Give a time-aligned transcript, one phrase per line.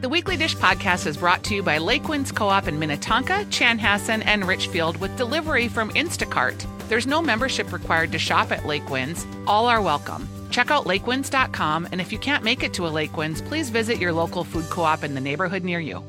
[0.00, 4.24] The Weekly Dish podcast is brought to you by Lakewinds Co op in Minnetonka, Chanhassen,
[4.24, 6.64] and Richfield with delivery from Instacart.
[6.88, 9.26] There's no membership required to shop at Lakewinds.
[9.46, 10.26] All are welcome.
[10.50, 14.14] Check out lakewinds.com, and if you can't make it to a Lakewinds, please visit your
[14.14, 16.02] local food co op in the neighborhood near you.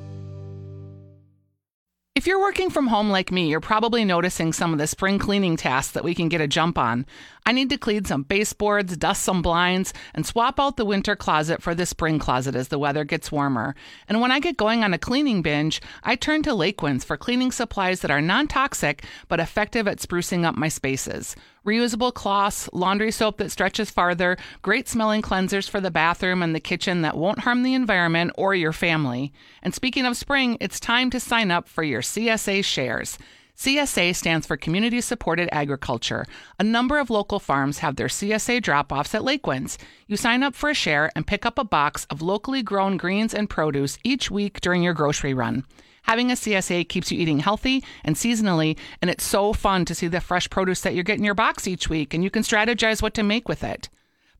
[2.13, 5.57] If you're working from home like me, you're probably noticing some of the spring cleaning
[5.57, 7.05] tasks that we can get a jump on.
[7.45, 11.61] I need to clean some baseboards, dust some blinds, and swap out the winter closet
[11.61, 13.75] for the spring closet as the weather gets warmer.
[14.07, 17.52] And when I get going on a cleaning binge, I turn to Lakewinds for cleaning
[17.52, 21.35] supplies that are non toxic but effective at sprucing up my spaces.
[21.66, 26.59] Reusable cloths, laundry soap that stretches farther, great smelling cleansers for the bathroom and the
[26.59, 29.33] kitchen that won't harm the environment or your family.
[29.61, 33.17] And speaking of spring, it's time to sign up for your CSA shares.
[33.61, 36.25] CSA stands for Community Supported Agriculture.
[36.57, 39.77] A number of local farms have their CSA drop offs at Lakewinds.
[40.07, 43.35] You sign up for a share and pick up a box of locally grown greens
[43.35, 45.63] and produce each week during your grocery run.
[46.05, 50.08] Having a CSA keeps you eating healthy and seasonally, and it's so fun to see
[50.08, 53.03] the fresh produce that you get in your box each week, and you can strategize
[53.03, 53.89] what to make with it.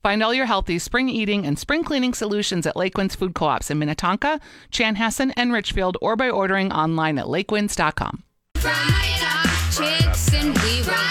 [0.02, 3.78] Find all your healthy spring eating and spring cleaning solutions at Lakewinds Food Co-ops in
[3.78, 4.40] Minnetonka,
[4.72, 8.24] Chanhassen, and Richfield, or by ordering online at lakewinds.com.
[8.64, 11.11] It up, chicks, and we fry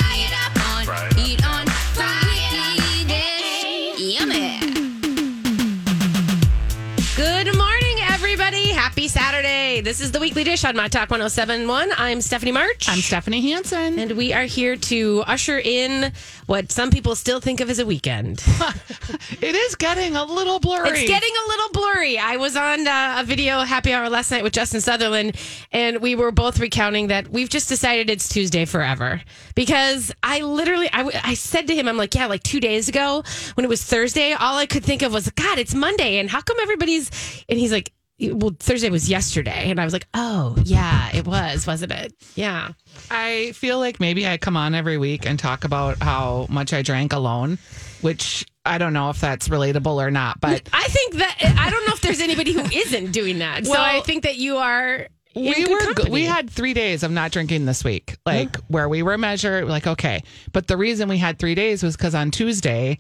[9.82, 11.90] This is the Weekly Dish on My Talk 1071.
[11.96, 12.86] I'm Stephanie March.
[12.86, 13.98] I'm Stephanie Hansen.
[13.98, 16.12] and we are here to usher in
[16.44, 18.42] what some people still think of as a weekend.
[19.40, 20.90] it is getting a little blurry.
[20.90, 22.18] It's getting a little blurry.
[22.18, 25.36] I was on uh, a video happy hour last night with Justin Sutherland,
[25.72, 29.22] and we were both recounting that we've just decided it's Tuesday forever.
[29.54, 32.88] Because I literally, I, w- I said to him, I'm like, yeah, like two days
[32.90, 36.28] ago when it was Thursday, all I could think of was, God, it's Monday, and
[36.28, 37.10] how come everybody's,
[37.48, 39.70] and he's like, well, Thursday was yesterday.
[39.70, 42.12] And I was like, oh, yeah, it was, wasn't it?
[42.34, 42.72] Yeah.
[43.10, 46.82] I feel like maybe I come on every week and talk about how much I
[46.82, 47.58] drank alone,
[48.00, 51.86] which I don't know if that's relatable or not, but I think that, I don't
[51.86, 53.66] know if there's anybody who isn't doing that.
[53.66, 55.08] so I think that you are.
[55.34, 56.10] we were company.
[56.10, 59.87] we had three days of not drinking this week like where we were measured like
[59.87, 60.20] okay
[60.52, 62.98] but the reason we had three days was because on tuesday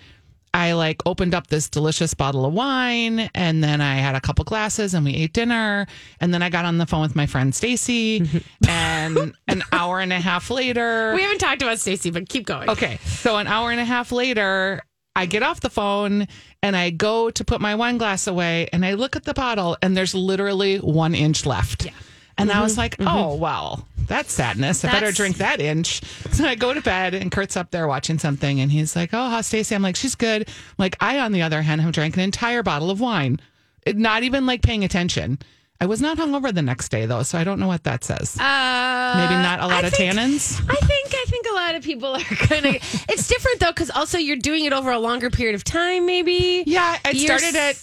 [0.54, 4.44] i like opened up this delicious bottle of wine and then i had a couple
[4.44, 5.86] glasses and we ate dinner
[6.20, 8.28] and then i got on the phone with my friend stacy
[8.68, 12.68] and an hour and a half later We haven't talked about Stacy, but keep going.
[12.70, 12.98] Okay.
[13.04, 14.82] So an hour and a half later,
[15.16, 16.26] I get off the phone
[16.62, 19.76] and I go to put my wine glass away and I look at the bottle
[19.82, 21.86] and there's literally one inch left.
[21.86, 21.92] Yeah.
[22.40, 24.84] And I was like, oh, well, that's sadness.
[24.84, 26.00] I better drink that inch.
[26.32, 29.28] So I go to bed and Kurt's up there watching something and he's like, oh,
[29.28, 29.74] how's Stacy?
[29.74, 30.48] I'm like, she's good.
[30.78, 33.40] Like, I, on the other hand, have drank an entire bottle of wine,
[33.86, 35.38] not even like paying attention.
[35.82, 38.36] I was not hungover the next day though, so I don't know what that says.
[38.38, 40.60] Uh, Maybe not a lot I of think- tannins.
[40.68, 42.74] I think I think a lot of people are gonna.
[43.08, 46.06] it's different though, because also you're doing it over a longer period of time.
[46.06, 46.64] Maybe.
[46.66, 47.76] Yeah, it You're started at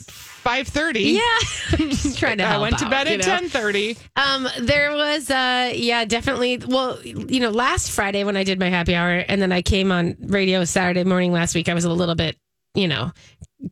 [0.47, 1.01] five thirty.
[1.01, 1.39] Yeah,
[1.77, 2.45] just trying to.
[2.45, 3.97] I went to bed at ten thirty.
[4.15, 6.57] Um, there was, uh, yeah, definitely.
[6.65, 9.91] Well, you know, last Friday when I did my happy hour, and then I came
[9.91, 12.37] on radio Saturday morning last week, I was a little bit,
[12.75, 13.11] you know,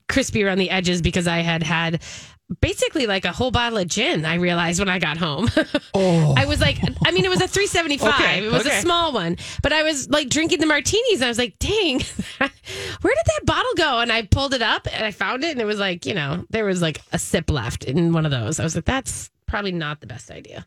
[0.10, 2.02] crispy around the edges because I had had
[2.62, 4.26] basically like a whole bottle of gin.
[4.26, 5.50] I realized when I got home.
[5.98, 8.14] Oh, I was like, I mean, it was a 375.
[8.14, 8.78] Okay, it was okay.
[8.78, 12.00] a small one, but I was like drinking the martinis and I was like, dang,
[12.38, 12.50] where
[13.16, 14.00] did that bottle go?
[14.00, 16.46] And I pulled it up and I found it and it was like, you know,
[16.50, 18.60] there was like a sip left in one of those.
[18.60, 20.66] I was like, that's probably not the best idea.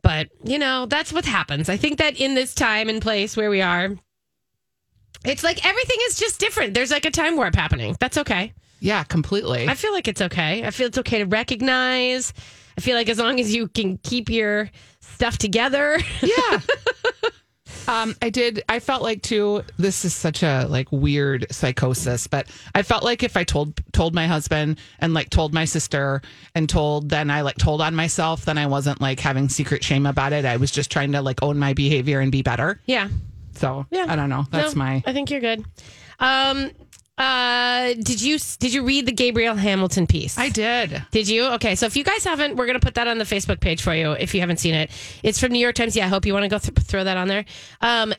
[0.00, 1.68] But, you know, that's what happens.
[1.68, 3.90] I think that in this time and place where we are,
[5.26, 6.72] it's like everything is just different.
[6.72, 7.96] There's like a time warp happening.
[8.00, 8.54] That's okay.
[8.80, 9.68] Yeah, completely.
[9.68, 10.64] I feel like it's okay.
[10.64, 12.32] I feel it's okay to recognize.
[12.76, 15.98] I feel like as long as you can keep your stuff together.
[16.22, 16.60] yeah.
[17.86, 18.62] Um, I did.
[18.68, 19.62] I felt like too.
[19.78, 24.14] This is such a like weird psychosis, but I felt like if I told told
[24.14, 26.20] my husband and like told my sister
[26.54, 30.04] and told then I like told on myself, then I wasn't like having secret shame
[30.04, 30.44] about it.
[30.44, 32.78] I was just trying to like own my behavior and be better.
[32.84, 33.08] yeah.
[33.54, 34.04] So Yeah.
[34.06, 34.44] I don't know.
[34.50, 35.64] That's No, my I think you're good.
[36.20, 36.70] Um
[37.18, 40.38] uh did you did you read the Gabrielle Hamilton piece?
[40.38, 41.02] I did.
[41.10, 41.46] Did you?
[41.54, 43.82] Okay, so if you guys haven't, we're going to put that on the Facebook page
[43.82, 44.90] for you if you haven't seen it.
[45.22, 45.96] It's from New York Times.
[45.96, 47.44] Yeah, I hope you want to go th- throw that on there.
[47.80, 48.14] Um,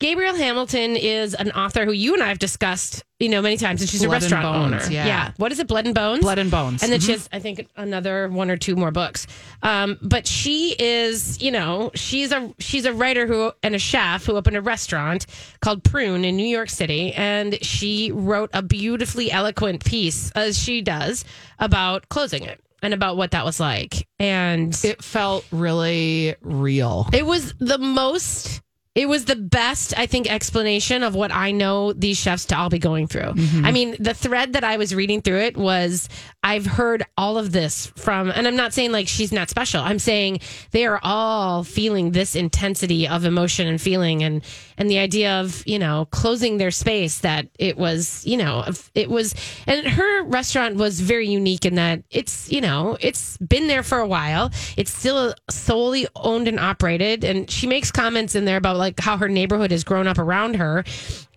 [0.00, 3.82] Gabrielle Hamilton is an author who you and I have discussed, you know, many times,
[3.82, 4.42] and she's Blood a and restaurant
[4.72, 4.92] Bones, owner.
[4.94, 5.32] yeah.
[5.36, 5.66] What is it?
[5.68, 6.22] Blood and Bones.
[6.22, 6.82] Blood and Bones.
[6.82, 9.26] And then she has, I think, another one or two more books.
[9.62, 14.24] Um, but she is, you know, she's a she's a writer who and a chef
[14.24, 15.26] who opened a restaurant
[15.60, 20.80] called Prune in New York City, and she wrote a beautifully eloquent piece, as she
[20.80, 21.24] does,
[21.58, 22.58] about closing it.
[22.82, 24.08] and about what that was like.
[24.18, 27.06] And It felt really real.
[27.12, 28.62] it was the most
[28.94, 32.68] it was the best i think explanation of what i know these chefs to all
[32.68, 33.32] be going through.
[33.32, 33.64] Mm-hmm.
[33.64, 36.08] I mean the thread that i was reading through it was
[36.42, 39.80] i've heard all of this from and i'm not saying like she's not special.
[39.80, 40.40] I'm saying
[40.70, 44.42] they are all feeling this intensity of emotion and feeling and
[44.78, 48.64] and the idea of you know closing their space that it was you know
[48.94, 49.34] it was
[49.66, 53.98] and her restaurant was very unique in that it's you know it's been there for
[53.98, 54.50] a while.
[54.76, 59.16] It's still solely owned and operated and she makes comments in there about like how
[59.16, 60.82] her neighborhood has grown up around her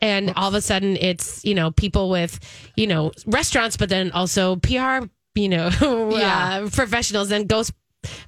[0.02, 2.40] and all of a sudden it's you know people with
[2.76, 5.06] you know restaurants but then also pr
[5.36, 5.70] you know
[6.18, 6.62] Yeah.
[6.64, 7.72] uh, professionals and ghost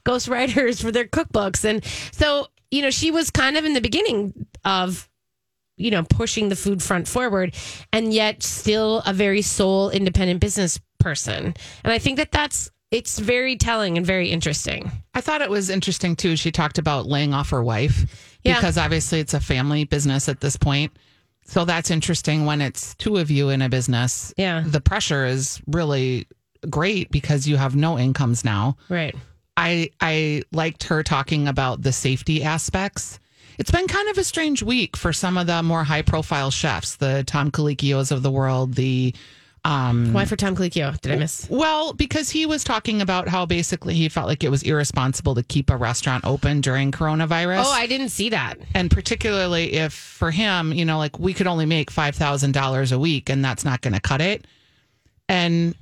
[0.04, 3.82] ghost writers for their cookbooks and so you know she was kind of in the
[3.82, 5.10] beginning of
[5.78, 7.54] you know pushing the food front forward
[7.92, 11.54] and yet still a very sole independent business person
[11.84, 15.70] and i think that that's it's very telling and very interesting I thought it was
[15.70, 16.36] interesting too.
[16.36, 18.56] She talked about laying off her wife Yeah.
[18.56, 20.92] because obviously it's a family business at this point.
[21.48, 24.34] So that's interesting when it's two of you in a business.
[24.38, 24.64] Yeah.
[24.66, 26.28] The pressure is really
[26.70, 28.78] great because you have no incomes now.
[28.90, 29.16] right
[29.58, 33.20] I I liked her talking about the safety aspects.
[33.58, 36.98] It's been kind of a strange week for some of the more high profile chefs,
[36.98, 39.16] the Tom Colicchios of the world, the
[39.66, 43.46] um why for tom colicchio did i miss well, because he was talking about how
[43.46, 47.64] basically he felt like it was irresponsible to keep a restaurant open during coronavirus.
[47.66, 51.46] oh i didn't see that and particularly if for him, you know, like we could
[51.48, 54.46] only make $5,000 a week and that's not going to cut it.
[55.28, 55.76] And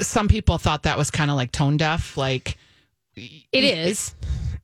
[0.00, 2.16] some people thought that was kind of like tone deaf.
[2.16, 2.56] Like,
[3.16, 4.14] It is.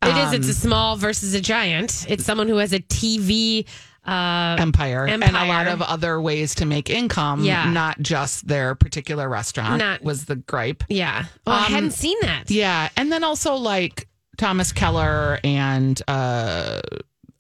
[0.03, 0.33] It is.
[0.33, 2.07] It's a small versus a giant.
[2.09, 3.67] It's someone who has a TV.
[4.07, 7.71] Uh, empire, and a lot of other ways to make income, Yeah.
[7.71, 10.85] not just their particular restaurant Not- was the gripe.
[10.89, 11.25] yeah.
[11.47, 12.51] Oh, I Um, hadn't seen that.
[12.51, 16.81] Yeah, and then also like Thomas Keller and uh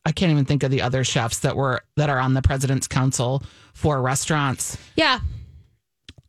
[0.04, 2.86] I can't even think of the other chefs that were that are on the president's
[2.88, 3.42] council
[3.74, 4.78] for restaurants.
[4.94, 5.18] Yeah.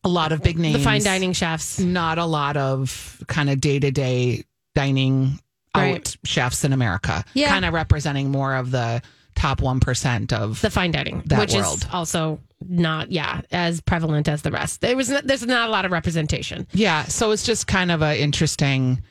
[0.04, 0.78] A lot of big names.
[0.78, 1.80] The fine dining chefs.
[1.80, 4.44] Not a lot of kind of day-to-day
[4.74, 5.40] dining
[5.76, 7.24] out chefs in America.
[7.34, 7.50] Yeah.
[7.50, 9.02] Kind of representing more of the
[9.38, 11.78] top 1% of The fine dining, That which world.
[11.78, 14.82] is also not, yeah, as prevalent as the rest.
[14.82, 16.68] There was, there's not a lot of representation.
[16.74, 19.02] Yeah, so it's just kind of an interesting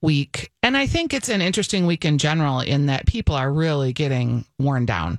[0.00, 0.50] week.
[0.62, 4.44] And I think it's an interesting week in general in that people are really getting
[4.58, 5.18] worn down.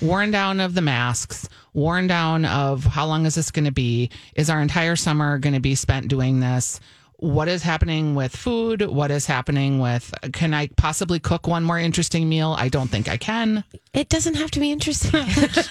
[0.00, 4.10] Worn down of the masks, worn down of how long is this going to be?
[4.36, 6.78] Is our entire summer going to be spent doing this?
[7.18, 8.82] What is happening with food?
[8.82, 12.54] What is happening with can I possibly cook one more interesting meal?
[12.58, 13.64] I don't think I can.
[13.92, 15.22] It doesn't have to be interesting.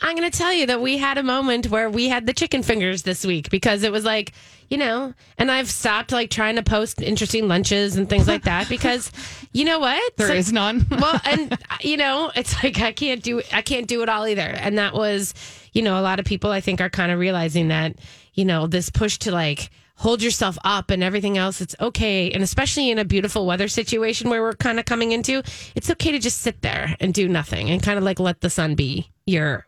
[0.00, 2.62] I'm going to tell you that we had a moment where we had the chicken
[2.62, 4.32] fingers this week because it was like,
[4.68, 8.68] you know, and I've stopped like trying to post interesting lunches and things like that
[8.68, 9.12] because
[9.52, 10.16] you know what?
[10.16, 10.86] There So- is none.
[10.90, 14.40] well, and you know, it's like I can't do I can't do it all either.
[14.42, 15.34] And that was,
[15.72, 17.96] you know, a lot of people I think are kind of realizing that,
[18.34, 22.42] you know, this push to like hold yourself up and everything else it's okay and
[22.42, 25.42] especially in a beautiful weather situation where we're kind of coming into
[25.74, 28.50] it's okay to just sit there and do nothing and kind of like let the
[28.50, 29.66] sun be your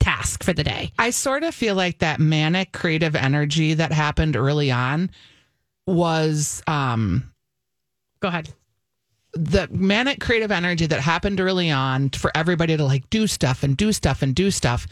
[0.00, 4.34] task for the day I sort of feel like that manic creative energy that happened
[4.34, 5.10] early on
[5.86, 7.30] was um
[8.20, 8.48] go ahead
[9.36, 13.76] the manic creative energy that happened early on for everybody to like do stuff and
[13.76, 14.86] do stuff and do stuff.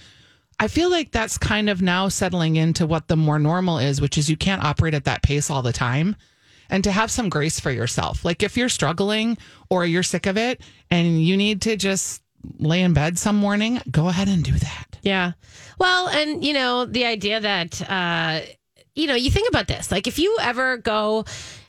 [0.59, 4.17] I feel like that's kind of now settling into what the more normal is, which
[4.17, 6.17] is you can't operate at that pace all the time.
[6.71, 8.25] And to have some grace for yourself.
[8.25, 9.37] Like if you're struggling
[9.69, 12.23] or you're sick of it and you need to just
[12.59, 14.99] lay in bed some morning, go ahead and do that.
[15.03, 15.33] Yeah.
[15.79, 18.41] Well, and you know, the idea that uh
[18.95, 19.91] you know, you think about this.
[19.91, 21.25] Like if you ever go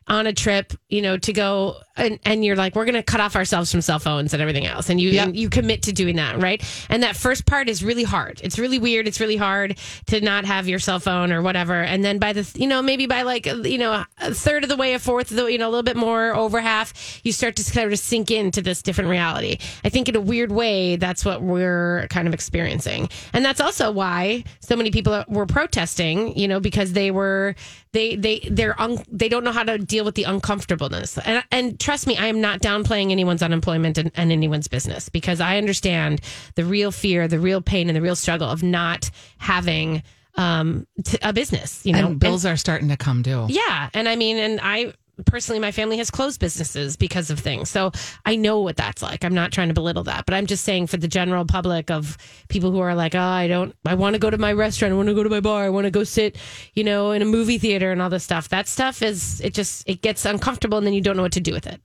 [0.08, 3.22] on a trip, you know, to go and, and you're like, we're going to cut
[3.22, 4.90] off ourselves from cell phones and everything else.
[4.90, 5.28] And you, Yep.
[5.28, 6.62] and you commit to doing that, right?
[6.90, 8.42] And that first part is really hard.
[8.44, 9.08] It's really weird.
[9.08, 11.82] It's really hard to not have your cell phone or whatever.
[11.82, 14.76] And then by the, you know, maybe by like, you know, a third of the
[14.76, 17.56] way, a fourth of the, you know, a little bit more over half, you start
[17.56, 19.58] to sort of sink into this different reality.
[19.86, 23.08] I think in a weird way, that's what we're kind of experiencing.
[23.32, 27.56] And that's also why so many people were protesting, you know, because they were,
[27.94, 31.18] they, they, they're, un, they don't know how to deal with the uncomfortableness.
[31.20, 35.40] And, and trust me, I am not downplaying anyone's unemployment and, and anyone's business because
[35.40, 36.22] I understand
[36.56, 40.04] the real fear, the real pain, and the real struggle of not having
[40.36, 43.46] um, t- a business, you know, and bills are starting to come due.
[43.50, 44.94] yeah, and I mean, and I
[45.26, 47.70] personally, my family has closed businesses because of things.
[47.70, 47.92] So
[48.26, 49.24] I know what that's like.
[49.24, 52.18] I'm not trying to belittle that, but I'm just saying for the general public of
[52.50, 54.98] people who are like, oh, I don't, I want to go to my restaurant, I
[54.98, 56.38] want to go to my bar, I want to go sit,
[56.74, 58.50] you know, in a movie theater and all this stuff.
[58.50, 61.40] That stuff is, it just, it gets uncomfortable and then you don't know what to
[61.40, 61.82] do with it.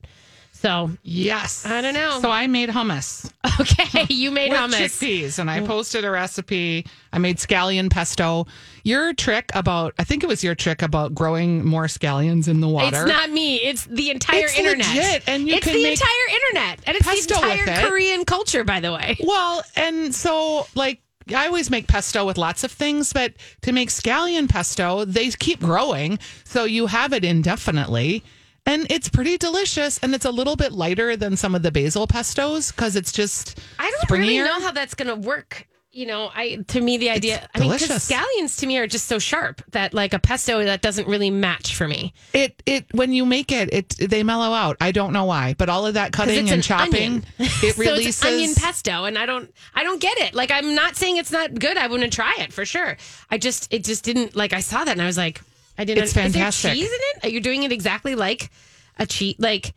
[0.60, 1.64] So Yes.
[1.64, 2.18] I don't know.
[2.20, 3.32] So I made hummus.
[3.58, 4.74] okay, you made hummus.
[4.74, 5.66] chickpeas, and I mm.
[5.66, 6.86] posted a recipe.
[7.14, 8.46] I made scallion pesto.
[8.84, 12.68] Your trick about, I think it was your trick about growing more scallions in the
[12.68, 13.04] water.
[13.04, 13.56] It's not me.
[13.56, 14.86] It's the entire It's internet.
[14.86, 17.88] legit, and you it's can the make entire internet, and it's the entire.
[17.88, 19.16] Korean culture, by the way.
[19.24, 21.00] Well, and so like
[21.34, 25.60] I always make pesto with lots of things, but to make scallion pesto, they keep
[25.60, 28.24] growing, so you have it indefinitely.
[28.66, 32.06] And it's pretty delicious, and it's a little bit lighter than some of the basil
[32.06, 35.66] pestos because it's just I don't really know how that's going to work.
[35.92, 37.48] You know, I to me the idea.
[37.52, 40.82] I mean, because scallions to me are just so sharp that like a pesto that
[40.82, 42.14] doesn't really match for me.
[42.32, 44.76] It it when you make it, it they mellow out.
[44.80, 47.82] I don't know why, but all of that cutting it's and an chopping, it so
[47.82, 50.32] releases it's onion pesto, and I don't, I don't get it.
[50.32, 51.76] Like I'm not saying it's not good.
[51.76, 52.96] I wouldn't try it for sure.
[53.28, 54.52] I just, it just didn't like.
[54.52, 55.40] I saw that and I was like,
[55.80, 56.04] I didn't.
[56.04, 57.24] It's Is there cheese in it?
[57.24, 58.50] You're you doing it exactly like
[58.98, 59.36] a cheese?
[59.38, 59.72] Like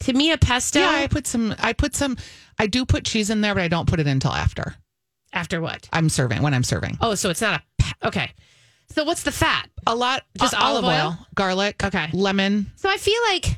[0.00, 0.78] to me, a pesto.
[0.80, 1.54] Yeah, I put some.
[1.58, 2.18] I put some.
[2.58, 4.74] I do put cheese in there, but I don't put it until after
[5.32, 5.88] after what?
[5.92, 6.42] I'm serving.
[6.42, 7.62] When I'm serving, Oh, so it's not
[8.02, 8.06] a.
[8.08, 8.30] Okay.
[8.90, 9.68] So what's the fat?
[9.86, 11.18] a lot Just uh, olive oil?
[11.34, 12.08] garlic, Okay.
[12.12, 12.70] lemon.
[12.76, 13.56] So I feel like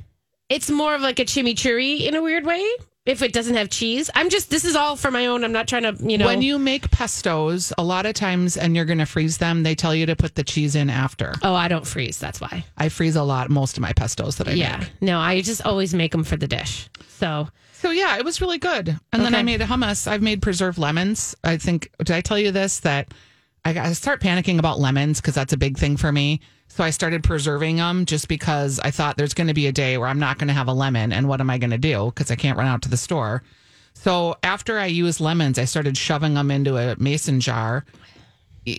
[0.49, 2.65] it's more of like a chimichurri in a weird way.
[3.07, 4.51] If it doesn't have cheese, I'm just.
[4.51, 5.43] This is all for my own.
[5.43, 6.27] I'm not trying to, you know.
[6.27, 9.75] When you make pestos, a lot of times, and you're going to freeze them, they
[9.75, 11.35] tell you to put the cheese in after.
[11.43, 12.19] oh, I don't freeze.
[12.19, 12.65] That's why.
[12.77, 14.77] I freeze a lot, most of my pestos that I Yeah.
[14.77, 14.89] make.
[14.89, 14.95] Yeah.
[15.01, 16.91] No, I just always make them for the dish.
[17.09, 18.99] So So yeah, it was really good.
[19.15, 20.07] And then I made hummus.
[20.07, 21.35] I've made preserved lemons.
[21.43, 23.09] I think did I tell you this that
[23.65, 26.41] I got to start panicking about lemons because that's a big thing for me.
[26.71, 29.99] So I started preserving them just because I thought there's going to be a day
[29.99, 32.07] where I'm not going to have a lemon, and what am I going to do?
[32.07, 33.43] Because I can't run out to the store.
[33.95, 37.85] So after I used lemons, I started shoving them into a mason jar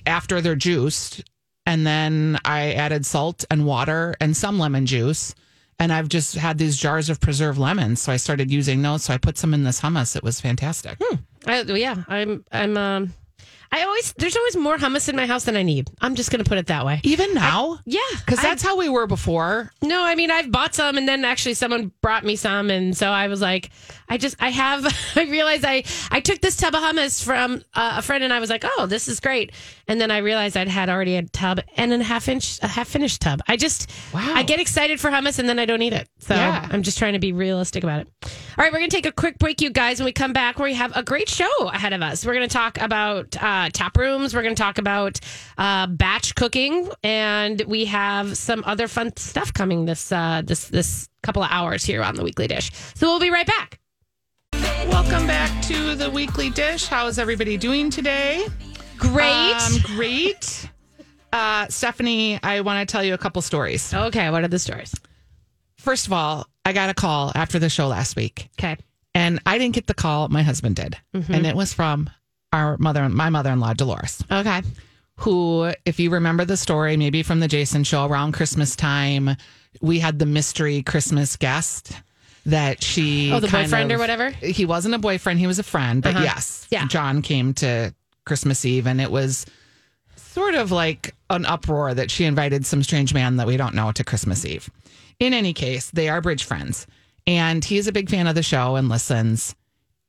[0.08, 1.24] after they're juiced.
[1.66, 5.36] And then I added salt and water and some lemon juice.
[5.78, 8.02] And I've just had these jars of preserved lemons.
[8.02, 9.04] So I started using those.
[9.04, 10.16] So I put some in this hummus.
[10.16, 10.98] It was fantastic.
[11.46, 12.46] I, yeah, I'm.
[12.52, 12.78] I'm.
[12.78, 13.14] Um.
[13.72, 14.14] I always.
[14.18, 15.90] There's always more hummus in my house than I need.
[16.02, 17.00] I'm just gonna put it that way.
[17.04, 17.80] Even now?
[17.86, 19.72] Yeah, Because that's how we were before.
[19.82, 23.10] No, I mean I've bought some, and then actually someone brought me some, and so
[23.10, 23.70] I was like,
[24.10, 24.86] I just I have.
[25.16, 28.40] I realized I I took this tub of hummus from uh, a friend, and I
[28.40, 29.52] was like, oh, this is great,
[29.88, 32.88] and then I realized I'd had already a tub and a half inch, a half
[32.90, 33.42] finished tub.
[33.48, 34.34] I just Wow.
[34.36, 36.10] I get excited for hummus, and then I don't eat it.
[36.20, 36.68] So Yeah.
[36.72, 38.08] I'm just trying to be realistic about it.
[38.58, 40.00] All right, we're gonna take a quick break, you guys.
[40.00, 42.26] When we come back, we have a great show ahead of us.
[42.26, 44.34] We're gonna talk about uh, tap rooms.
[44.34, 45.20] We're gonna talk about
[45.58, 51.10] uh, batch cooking, and we have some other fun stuff coming this uh, this this
[51.24, 52.72] couple of hours here on the Weekly Dish.
[52.96, 53.80] So we'll be right back.
[54.88, 56.88] Welcome back to the weekly dish.
[56.88, 58.46] How is everybody doing today?
[58.98, 59.54] Great.
[59.54, 60.70] Um, great.
[61.34, 63.94] Uh, Stephanie, I want to tell you a couple stories.
[63.94, 64.94] okay, what are the stories?
[65.78, 68.50] First of all, I got a call after the show last week.
[68.60, 68.78] Okay.
[69.16, 70.98] And I didn't get the call, my husband did.
[71.14, 72.10] And it was from
[72.54, 74.62] our mother, my mother in law, Dolores, Okay.
[75.18, 79.36] who, if you remember the story, maybe from the Jason show around Christmas time,
[79.82, 81.94] we had the mystery Christmas guest
[82.46, 83.32] that she.
[83.32, 84.30] Oh, the boyfriend or whatever?
[84.32, 86.02] He wasn't a boyfriend, he was a friend.
[86.02, 86.24] But Uh-huh.
[86.26, 86.88] yes, Yeah.
[86.88, 87.94] John came to
[88.26, 89.46] Christmas Eve and it was
[90.16, 93.92] sort of like an uproar that she invited some strange man that we don't know
[93.92, 94.70] to Christmas Eve.
[95.20, 96.88] In any case, they are bridge friends.
[97.28, 99.56] And he's a big fan of the show and listens.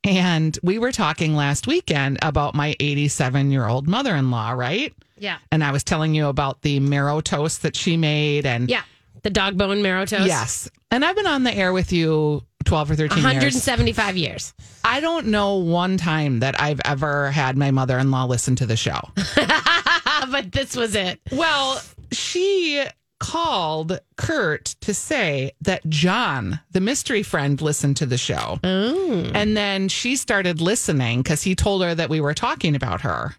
[0.05, 4.93] And we were talking last weekend about my 87 year old mother in law, right?
[5.19, 5.39] Yeah.
[5.53, 8.45] And I was telling you about the marrow toast that she made.
[8.47, 8.83] And Yeah.
[9.23, 10.27] The dog bone marrow toast.
[10.27, 10.69] yes.
[10.91, 13.25] And I've been on the air with you 12 or 13 years.
[13.25, 14.53] 175 years.
[14.83, 18.67] I don't know one time that I've ever had my mother in law listen to
[18.67, 19.01] the show.
[20.31, 21.21] but this was it.
[21.31, 21.81] Well,
[22.11, 22.85] she
[23.23, 28.59] called Kurt to say that John, the mystery friend, listened to the show.
[28.65, 29.31] Oh.
[29.35, 33.37] And then she started listening because he told her that we were talking about her.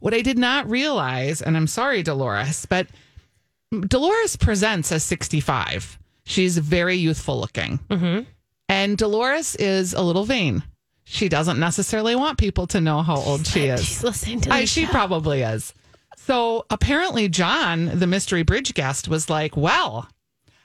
[0.00, 2.88] What I did not realize, and I'm sorry, Dolores, but
[3.70, 5.98] Dolores presents as 65.
[6.24, 7.78] She's very youthful looking.
[7.88, 8.22] Mm-hmm.
[8.68, 10.62] And Dolores is a little vain.
[11.04, 13.84] She doesn't necessarily want people to know how old she is.
[13.84, 15.72] She's listening to the I, she probably is.
[16.26, 20.08] So apparently, John, the mystery bridge guest, was like, Well,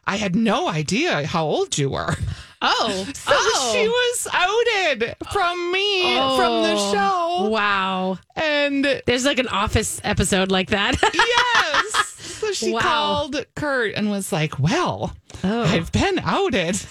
[0.08, 2.16] I had no idea how old you were.
[2.62, 3.06] Oh.
[3.13, 3.72] So oh.
[3.74, 6.94] she was outed from me from the oh.
[6.94, 7.50] show.
[7.50, 8.18] Wow.
[8.36, 10.96] And There's like an office episode like that.
[11.13, 12.08] yes.
[12.18, 12.80] So she Wow.
[12.82, 15.13] called Kurt and was like, Well,
[15.44, 15.63] Oh.
[15.63, 16.75] I've been outed.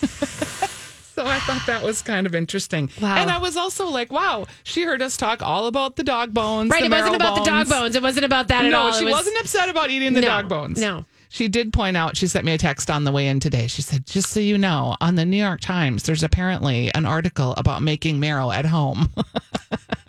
[1.18, 2.88] so I thought that was kind of interesting.
[3.00, 3.16] Wow.
[3.16, 6.70] And I was also like, Wow, she heard us talk all about the dog bones.
[6.70, 7.96] Right, it wasn't about the dog bones.
[7.96, 8.92] It wasn't about that at no, all.
[8.92, 10.80] she It was- wasn't upset about eating the No, dog bones.
[10.80, 11.04] no.
[11.30, 13.66] She did point out, she sent me a text on the way in today.
[13.66, 17.52] She said, just so you know, on the New York Times, there's apparently an article
[17.58, 19.10] about making marrow at home.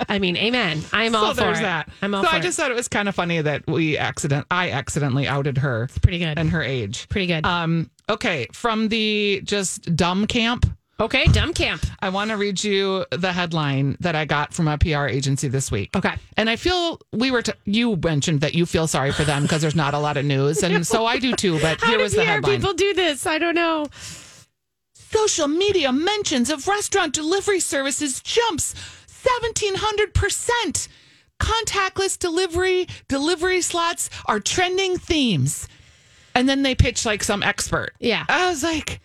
[0.08, 0.82] I mean, amen.
[0.94, 1.64] I'm all so for there's it.
[1.64, 1.90] that.
[2.02, 4.48] I'm all so for I just thought it was kind of funny that we accident
[4.50, 6.02] I accidentally outed her it.
[6.02, 6.40] Pretty good.
[6.40, 7.10] and her age.
[7.10, 7.46] Pretty good.
[7.46, 10.66] Um, okay, from the just dumb camp,
[11.00, 11.86] okay, dumb camp.
[12.00, 15.72] I want to read you the headline that I got from a PR agency this
[15.72, 15.96] week.
[15.96, 16.14] Okay.
[16.38, 19.62] And I feel we were, t- you mentioned that you feel sorry for them because
[19.62, 20.64] there's not a lot of news.
[20.64, 21.60] And so I do too.
[21.60, 22.58] But How here was the PR headline.
[22.58, 23.26] people do this?
[23.26, 23.88] I don't know.
[24.94, 28.76] Social media mentions of restaurant delivery services jumps
[29.08, 30.88] 1700%.
[31.40, 35.68] Contactless delivery, delivery slots are trending themes.
[36.36, 37.94] And then they pitch like some expert.
[38.00, 38.26] Yeah.
[38.30, 39.00] I was like,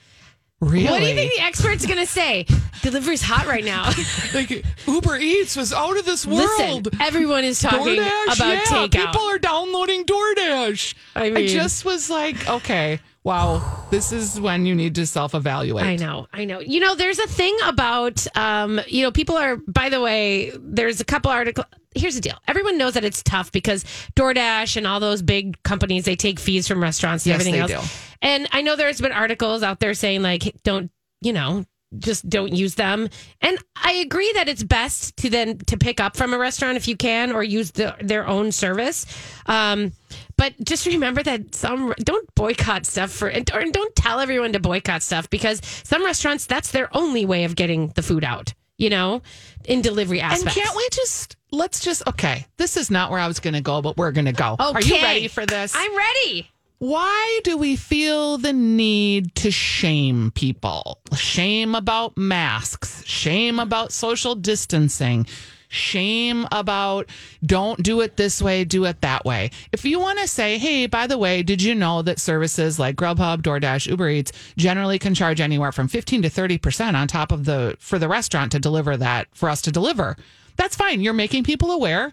[0.60, 0.84] really?
[0.90, 2.46] What do you think the expert's going to say?
[2.82, 3.90] Delivery's hot right now.
[4.34, 6.86] Like Uber Eats was out of this world.
[6.86, 8.90] Listen, everyone is talking DoorDash, about yeah, takeout.
[8.92, 10.94] people are downloading DoorDash.
[11.14, 15.84] I mean- just was like, okay, wow, this is when you need to self-evaluate.
[15.84, 16.58] I know, I know.
[16.58, 19.56] You know, there's a thing about, um, you know, people are.
[19.56, 21.66] By the way, there's a couple articles.
[21.94, 23.84] Here's the deal: everyone knows that it's tough because
[24.16, 27.74] DoorDash and all those big companies they take fees from restaurants and Yes, everything they
[27.74, 27.98] else.
[28.10, 28.16] do.
[28.22, 31.64] And I know there's been articles out there saying like, don't you know.
[31.96, 33.08] Just don't use them,
[33.40, 36.88] and I agree that it's best to then to pick up from a restaurant if
[36.88, 39.06] you can, or use the, their own service.
[39.46, 39.92] Um,
[40.36, 44.58] but just remember that some don't boycott stuff for and or don't tell everyone to
[44.58, 48.54] boycott stuff because some restaurants that's their only way of getting the food out.
[48.76, 49.22] You know,
[49.64, 52.46] in delivery And can't we just let's just okay?
[52.56, 54.56] This is not where I was going to go, but we're going to go.
[54.58, 55.72] Are you ready for this?
[55.74, 56.50] I'm ready.
[56.78, 60.98] Why do we feel the need to shame people?
[61.16, 65.26] Shame about masks, shame about social distancing,
[65.68, 67.08] shame about
[67.46, 69.50] don't do it this way, do it that way.
[69.72, 72.96] If you want to say, hey, by the way, did you know that services like
[72.96, 77.44] Grubhub, DoorDash, Uber Eats generally can charge anywhere from 15 to 30% on top of
[77.44, 80.16] the for the restaurant to deliver that for us to deliver?
[80.56, 81.00] That's fine.
[81.00, 82.12] You're making people aware.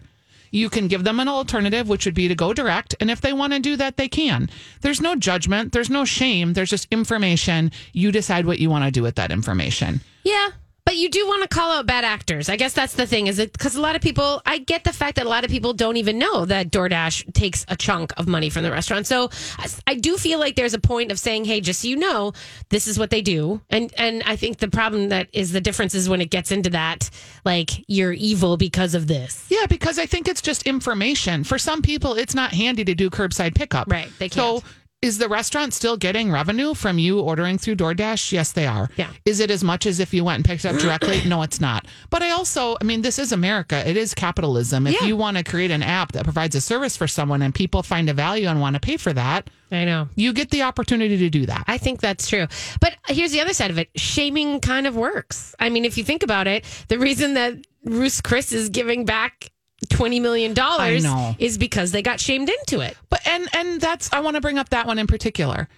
[0.50, 2.94] You can give them an alternative, which would be to go direct.
[3.00, 4.50] And if they want to do that, they can.
[4.82, 7.72] There's no judgment, there's no shame, there's just information.
[7.94, 10.02] You decide what you want to do with that information.
[10.24, 10.50] Yeah.
[10.92, 12.50] But you do want to call out bad actors.
[12.50, 14.92] I guess that's the thing, is it because a lot of people, I get the
[14.92, 18.28] fact that a lot of people don't even know that DoorDash takes a chunk of
[18.28, 19.06] money from the restaurant.
[19.06, 21.96] So I- I do feel like there's a point of saying, hey, just so you
[21.96, 22.34] know,
[22.68, 23.62] this is what they do.
[23.70, 26.68] And and I think the problem that is the difference is when it gets into
[26.68, 27.08] that,
[27.42, 29.46] like, you're evil because of this.
[29.48, 31.42] Yeah, because I think it's just information.
[31.42, 33.90] For some people, it's not handy to do curbside pickup.
[33.90, 34.64] Right, they So can't.
[35.02, 38.30] Is the restaurant still getting revenue from you ordering through DoorDash?
[38.30, 38.88] Yes, they are.
[38.96, 39.10] Yeah.
[39.24, 41.20] Is it as much as if you went and picked it up directly?
[41.26, 41.86] no, it's not.
[42.08, 43.86] But I also, I mean, this is America.
[43.88, 44.86] It is capitalism.
[44.86, 45.08] If Yeah.
[45.08, 48.08] you want to create an app that provides a service for someone and people find
[48.08, 50.08] a value and want to pay for that, I know.
[50.14, 51.64] you get the opportunity to do that.
[51.66, 52.46] I think that's true.
[52.80, 55.54] But here's the other side of it shaming kind of works.
[55.58, 59.50] I mean, if you think about it, the reason that Ruth's Chris is giving back
[59.92, 62.96] $20 million is because they got shamed into it.
[63.08, 65.68] But and and that's I want to bring up that one in particular.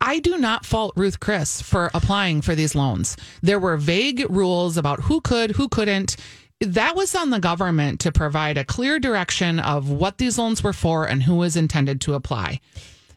[0.00, 3.16] I do not fault Ruth Chris for applying for these loans.
[3.40, 6.16] There were vague rules about who could, who couldn't.
[6.60, 10.72] That was on the government to provide a clear direction of what these loans were
[10.72, 12.60] for and who was intended to apply.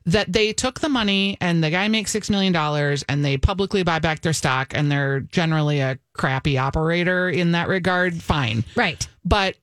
[0.06, 2.56] That they took the money and the guy makes $6 million
[3.10, 7.68] and they publicly buy back their stock and they're generally a crappy operator in that
[7.68, 8.64] regard, fine.
[8.76, 9.08] Right.
[9.24, 9.56] But,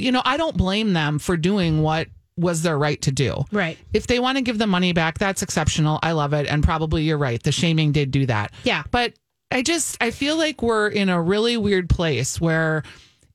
[0.00, 3.44] you know, I don't blame them for doing what was their right to do.
[3.50, 3.76] Right.
[3.92, 5.98] If they want to give the money back, that's exceptional.
[6.02, 6.46] I love it.
[6.46, 7.42] And probably you're right.
[7.42, 8.52] The shaming did do that.
[8.62, 8.84] Yeah.
[8.90, 9.14] But
[9.50, 12.84] I just, I feel like we're in a really weird place where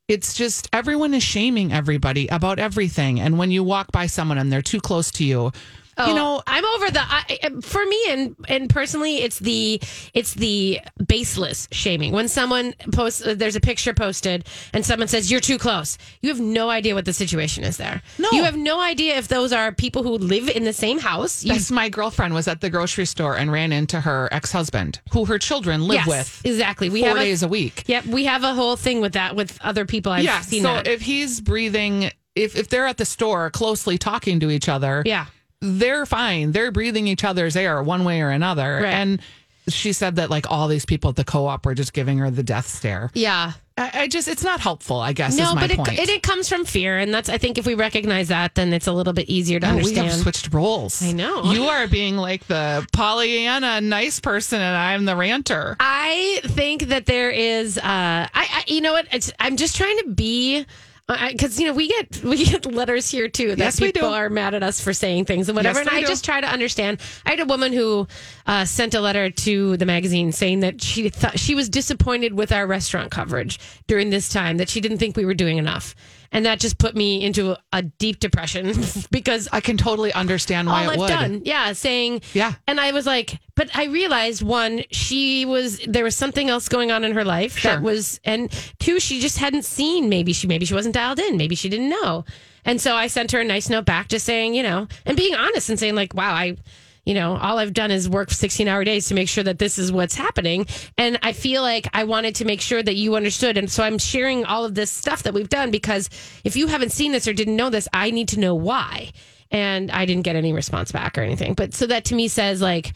[0.07, 3.19] it's just everyone is shaming everybody about everything.
[3.19, 5.51] And when you walk by someone and they're too close to you,
[5.97, 7.01] you Oh, know, I'm over the.
[7.01, 9.79] I, for me, and and personally, it's the
[10.13, 12.11] it's the baseless shaming.
[12.13, 15.97] When someone posts, uh, there's a picture posted, and someone says you're too close.
[16.21, 18.01] You have no idea what the situation is there.
[18.17, 18.29] No.
[18.31, 21.43] you have no idea if those are people who live in the same house.
[21.43, 24.99] You Yes, my girlfriend was at the grocery store and ran into her ex husband,
[25.11, 26.89] who her children live Yes, with exactly.
[26.89, 27.83] We four have a- days a week.
[27.87, 30.11] Yep, we have a whole thing with that with other people.
[30.11, 30.41] I've yeah.
[30.41, 30.87] seen so that.
[30.87, 35.25] if he's breathing, if if they're at the store closely talking to each other, yeah,
[35.63, 36.51] they're fine.
[36.51, 38.81] They're breathing each other's air one way or another.
[38.83, 38.93] Right.
[38.93, 39.21] And
[39.69, 42.43] she said that like all these people at the co-op were just giving her the
[42.43, 43.09] death stare.
[43.13, 43.53] yeah.
[43.75, 44.99] I, I just it's not helpful.
[44.99, 47.39] I guess no, is my but it, it, it comes from fear, and that's I
[47.39, 50.13] think if we recognize that, then it's a little bit easier to Oh, we have
[50.13, 51.01] switched roles.
[51.01, 51.45] I know.
[51.45, 55.75] You are being like the Pollyanna nice person, and I'm the ranter.
[55.79, 57.79] I think that there is.
[57.79, 59.07] Uh, I, I you know what?
[59.11, 60.67] It's, I'm just trying to be.
[61.05, 64.53] Because you know we get we get letters here too that Yes, people are mad
[64.53, 66.07] at us for saying things and whatever, Yes, and I do.
[66.07, 67.01] just try to understand.
[67.25, 68.07] I had a woman who
[68.47, 72.53] uh, sent a letter to the magazine saying that she thought she was disappointed with
[72.53, 75.93] our restaurant coverage during this time that she didn't think we were doing enough,
[76.33, 78.73] and that just put me into a deep depression
[79.11, 81.07] because I can totally understand why all it I've would.
[81.07, 81.41] done.
[81.45, 82.53] Yeah, saying Yeah.
[82.67, 86.91] And I was like, but I realized one, she was there was something else going
[86.91, 87.71] on in her life Sure.
[87.75, 90.09] that was, and two, she just hadn't seen.
[90.09, 91.37] Maybe she maybe she wasn't dialed in.
[91.37, 92.25] Maybe she didn't know.
[92.65, 95.35] And so I sent her a nice note back, just saying, you know, and being
[95.35, 96.57] honest and saying like, wow, I.
[97.05, 99.77] You know, all I've done is work 16 hour days to make sure that this
[99.77, 100.65] is what's happening.
[100.97, 103.57] And I feel like I wanted to make sure that you understood.
[103.57, 106.09] And so I'm sharing all of this stuff that we've done because
[106.43, 109.11] if you haven't seen this or didn't know this, I need to know why
[109.51, 111.53] and I didn't get any response back or anything.
[111.53, 112.93] But so that to me says like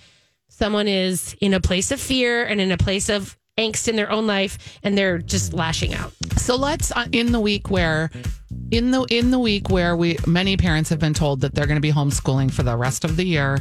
[0.49, 4.11] someone is in a place of fear and in a place of angst in their
[4.11, 6.11] own life and they're just lashing out.
[6.37, 8.11] So let's uh, in the week where
[8.71, 11.77] in the in the week where we many parents have been told that they're going
[11.77, 13.59] to be homeschooling for the rest of the year.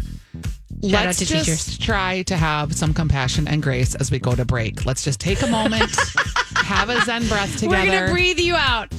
[0.83, 1.79] Shout let's just teachers.
[1.79, 4.85] try to have some compassion and grace as we go to break.
[4.85, 5.91] Let's just take a moment,
[6.57, 7.77] have a zen breath together.
[7.79, 8.93] We're going to breathe you out.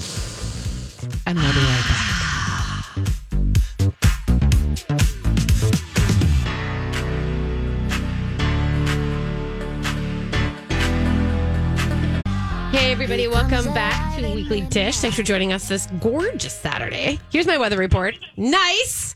[1.27, 2.06] and we'll be right back.
[13.09, 14.97] Everybody, welcome back to Weekly Dish.
[14.97, 17.17] Thanks for joining us this gorgeous Saturday.
[17.31, 18.15] Here's my weather report.
[18.35, 19.15] Nice.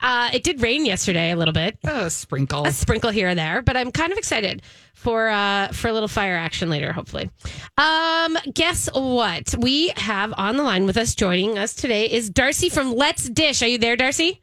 [0.00, 1.78] Uh, it did rain yesterday a little bit.
[1.84, 2.66] A sprinkle.
[2.66, 6.08] a sprinkle here or there, but I'm kind of excited for uh, for a little
[6.08, 7.30] fire action later, hopefully.
[7.76, 9.54] Um, guess what?
[9.56, 13.62] We have on the line with us joining us today is Darcy from Let's Dish.
[13.62, 14.40] Are you there, Darcy?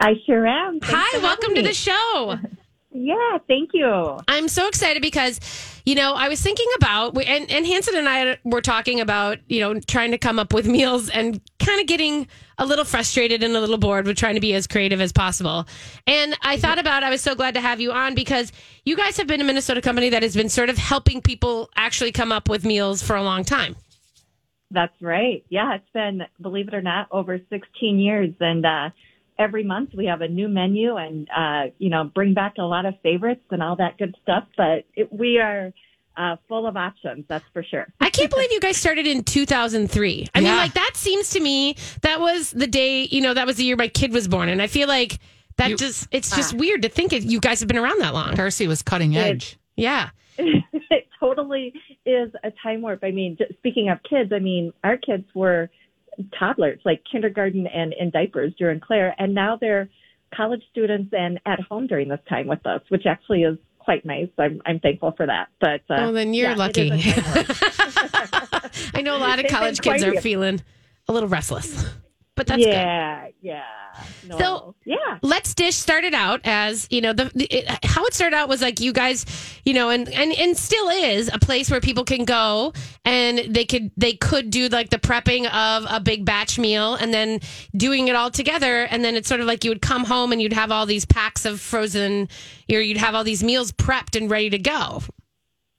[0.00, 0.80] I sure am.
[0.80, 2.38] Thanks Hi, welcome to the show.
[2.98, 4.18] Yeah, thank you.
[4.26, 5.38] I'm so excited because,
[5.84, 9.60] you know, I was thinking about, and, and Hansen and I were talking about, you
[9.60, 13.54] know, trying to come up with meals and kind of getting a little frustrated and
[13.54, 15.66] a little bored with trying to be as creative as possible.
[16.06, 18.50] And I thought about, I was so glad to have you on because
[18.86, 22.12] you guys have been a Minnesota company that has been sort of helping people actually
[22.12, 23.76] come up with meals for a long time.
[24.70, 25.44] That's right.
[25.50, 28.34] Yeah, it's been, believe it or not, over 16 years.
[28.40, 28.90] And uh,
[29.38, 32.86] every month we have a new menu and, uh, you know, bring back a lot
[32.86, 34.44] of favorites and all that good stuff.
[34.56, 35.72] But it, we are
[36.16, 37.86] uh, full of options, that's for sure.
[38.00, 40.26] I can't believe you guys started in 2003.
[40.34, 43.56] I mean, like that seems to me that was the day, you know, that was
[43.56, 45.18] the year my kid was born, and I feel like
[45.56, 48.14] that You- just it's just weird to think it, you guys have been around that
[48.14, 48.34] long.
[48.34, 49.58] Darcy was cutting edge.
[49.76, 51.74] Yeah, it totally
[52.06, 53.00] is a time warp.
[53.02, 55.68] I mean, speaking of kids, I mean, our kids were
[56.38, 59.88] toddlers, like kindergarten and in diapers during Claire, and now they're
[60.34, 64.28] college students and at home during this time with us, which actually is quite nice.
[64.38, 65.48] I'm I'm thankful for that.
[65.60, 66.88] But uh, Oh, then you're yeah, lucky.
[66.90, 68.72] is a time warp.
[68.94, 70.60] I know a lot of college kids are feeling
[71.08, 71.84] a little restless,
[72.36, 72.72] but that's good.
[72.72, 73.62] yeah, yeah.
[74.28, 75.18] No, So- yeah.
[75.22, 78.78] Let's Dish started out as you know the, it, how it started out was like
[78.78, 79.24] you guys,
[79.64, 82.72] you know, and and and still is a place where people can go
[83.04, 87.12] and they could they could do like the prepping of a big batch meal and
[87.12, 87.40] then
[87.76, 90.42] doing it all together and then it's sort of like you would come home and
[90.42, 92.28] you'd have all these packs of frozen,
[92.70, 95.02] or you'd have all these meals prepped and ready to go.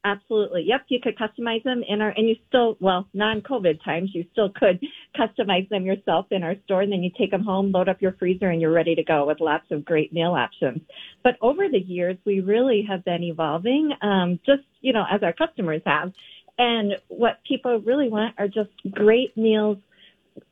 [0.08, 0.64] Absolutely.
[0.66, 0.86] Yep.
[0.88, 4.80] You could customize them in our, and you still, well, non-COVID times, you still could
[5.20, 6.82] customize them yourself in our store.
[6.82, 9.28] And then you take them home, load up your freezer, and you're ready to go
[9.28, 10.80] with lots of great meal options.
[11.24, 15.34] But over the years, we really have been evolving, um, just, you know, as our
[15.34, 16.14] customers have.
[16.58, 19.78] And what people really want are just great meals,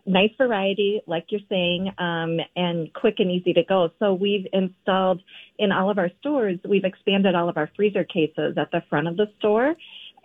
[0.05, 3.89] nice variety, like you're saying, um, and quick and easy to go.
[3.99, 5.21] So we've installed
[5.57, 9.07] in all of our stores, we've expanded all of our freezer cases at the front
[9.07, 9.75] of the store.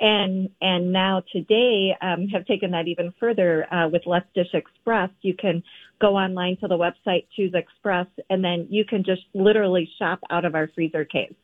[0.03, 5.11] And, and now today, um, have taken that even further, uh, with Let's Dish Express.
[5.21, 5.63] You can
[6.01, 10.47] go online to the website, choose Express, and then you can just literally shop out
[10.47, 11.35] of our freezer case.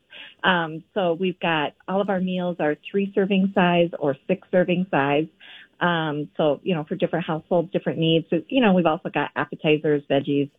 [0.42, 4.86] Um, so we've got all of our meals are three serving size or six serving
[4.90, 5.26] size.
[5.80, 8.26] Um, so, you know, for different households, different needs.
[8.30, 10.50] So, you know, we've also got appetizers, veggies,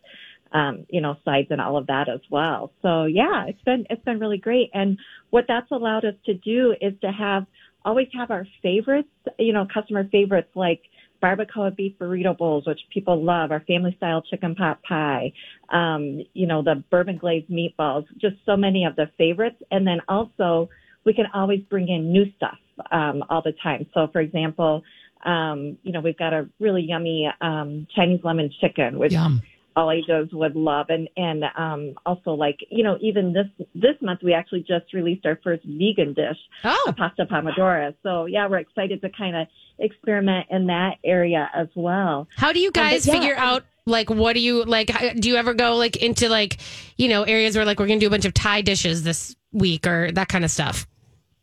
[0.52, 2.72] um, you know, sides and all of that as well.
[2.82, 4.70] So yeah, it's been, it's been really great.
[4.72, 4.98] And
[5.30, 7.46] what that's allowed us to do is to have,
[7.84, 10.82] always have our favorites, you know, customer favorites like
[11.22, 15.32] barbacoa beef burrito bowls, which people love, our family style chicken pot pie,
[15.70, 19.60] um, you know, the bourbon glazed meatballs, just so many of the favorites.
[19.70, 20.68] And then also
[21.04, 22.58] we can always bring in new stuff.
[22.90, 23.86] um, all the time.
[23.94, 24.82] So, for example,
[25.24, 29.42] um, you know, we've got a really yummy um, Chinese lemon chicken, which Yum.
[29.76, 34.20] all ages would love, and and um, also like you know, even this this month
[34.22, 37.94] we actually just released our first vegan dish, Oh, a pasta pomodoro.
[38.02, 39.46] So yeah, we're excited to kind of
[39.78, 42.26] experiment in that area as well.
[42.36, 44.90] how do you guys yeah, figure um, out like what do you like?
[45.20, 46.58] Do you ever go like into like
[46.96, 49.86] you know areas where like we're gonna do a bunch of Thai dishes this week
[49.86, 50.86] or that kind of stuff?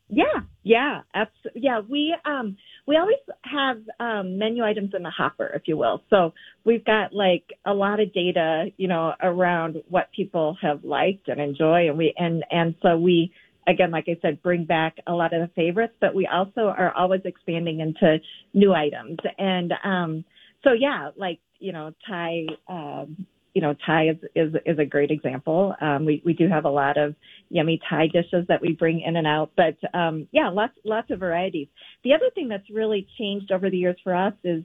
[0.10, 1.80] Yeah, yeah, abs- yeah.
[1.90, 6.02] We um we always have um, menu items in the hopper, if you will.
[6.10, 6.34] So
[6.66, 11.42] we've got like a lot of data, you know, around what people have liked and
[11.42, 13.32] enjoy, and we and and so we
[13.68, 16.94] again, like I said, bring back a lot of the favorites, but we also are
[16.94, 18.18] always expanding into
[18.54, 20.26] new items, and um
[20.64, 22.46] so yeah, like you know, Thai.
[22.68, 25.74] Um, you know, Thai is, is is a great example.
[25.80, 27.16] Um, we we do have a lot of
[27.50, 29.52] yummy Thai dishes that we bring in and out.
[29.56, 31.70] But um, yeah, lots lots of varieties.
[32.04, 34.64] The other thing that's really changed over the years for us is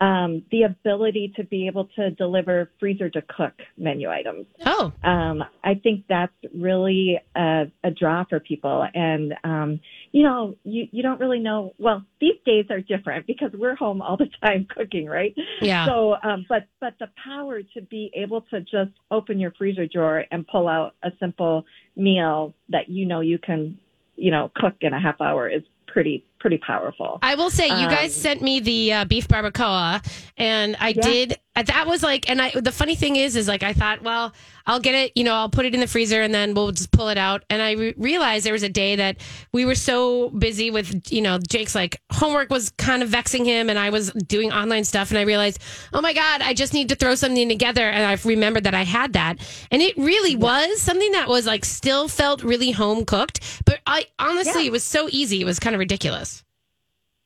[0.00, 4.46] um, the ability to be able to deliver freezer to cook menu items.
[4.64, 8.86] Oh, Um, I think that's really a, a draw for people.
[8.94, 9.80] And um,
[10.12, 11.74] you know, you you don't really know.
[11.78, 15.34] Well, these days are different because we're home all the time cooking, right?
[15.60, 15.86] yeah.
[15.86, 20.24] So, um, but but the power to be able to just open your freezer drawer
[20.30, 21.64] and pull out a simple
[21.96, 23.78] meal that you know you can,
[24.16, 27.18] you know, cook in a half hour is pretty pretty powerful.
[27.22, 30.04] I will say, you guys Um, sent me the uh, beef barbacoa,
[30.36, 31.02] and I Yeah.
[31.02, 31.36] did.
[31.56, 32.50] That was like, and I.
[32.54, 34.34] The funny thing is, is like I thought, well,
[34.66, 35.12] I'll get it.
[35.14, 37.44] You know, I'll put it in the freezer, and then we'll just pull it out.
[37.48, 39.16] And I re- realized there was a day that
[39.52, 43.70] we were so busy with, you know, Jake's like homework was kind of vexing him,
[43.70, 45.58] and I was doing online stuff, and I realized,
[45.94, 48.82] oh my god, I just need to throw something together, and I've remembered that I
[48.84, 49.38] had that,
[49.70, 54.04] and it really was something that was like still felt really home cooked, but I
[54.18, 54.68] honestly, Yeah.
[54.68, 56.25] it was so easy, it was kind of ridiculous.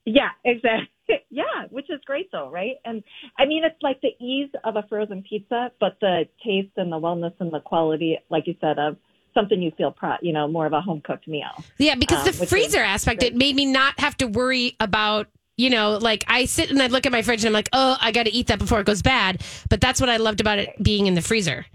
[0.05, 0.89] Yeah, exactly.
[1.29, 2.77] Yeah, which is great though, right?
[2.85, 3.03] And
[3.37, 7.01] I mean, it's like the ease of a frozen pizza, but the taste and the
[7.01, 8.97] wellness and the quality, like you said, of
[9.35, 11.65] something you feel proud, you know, more of a home cooked meal.
[11.79, 15.69] Yeah, because um, the freezer aspect, it made me not have to worry about, you
[15.69, 18.13] know, like I sit and I look at my fridge and I'm like, oh, I
[18.13, 19.43] got to eat that before it goes bad.
[19.69, 21.67] But that's what I loved about it being in the freezer.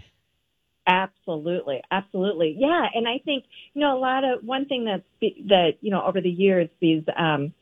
[0.86, 2.86] Absolutely, absolutely, yeah.
[2.94, 6.00] And I think you know a lot of one thing that's be- that you know
[6.02, 7.52] over the years these um,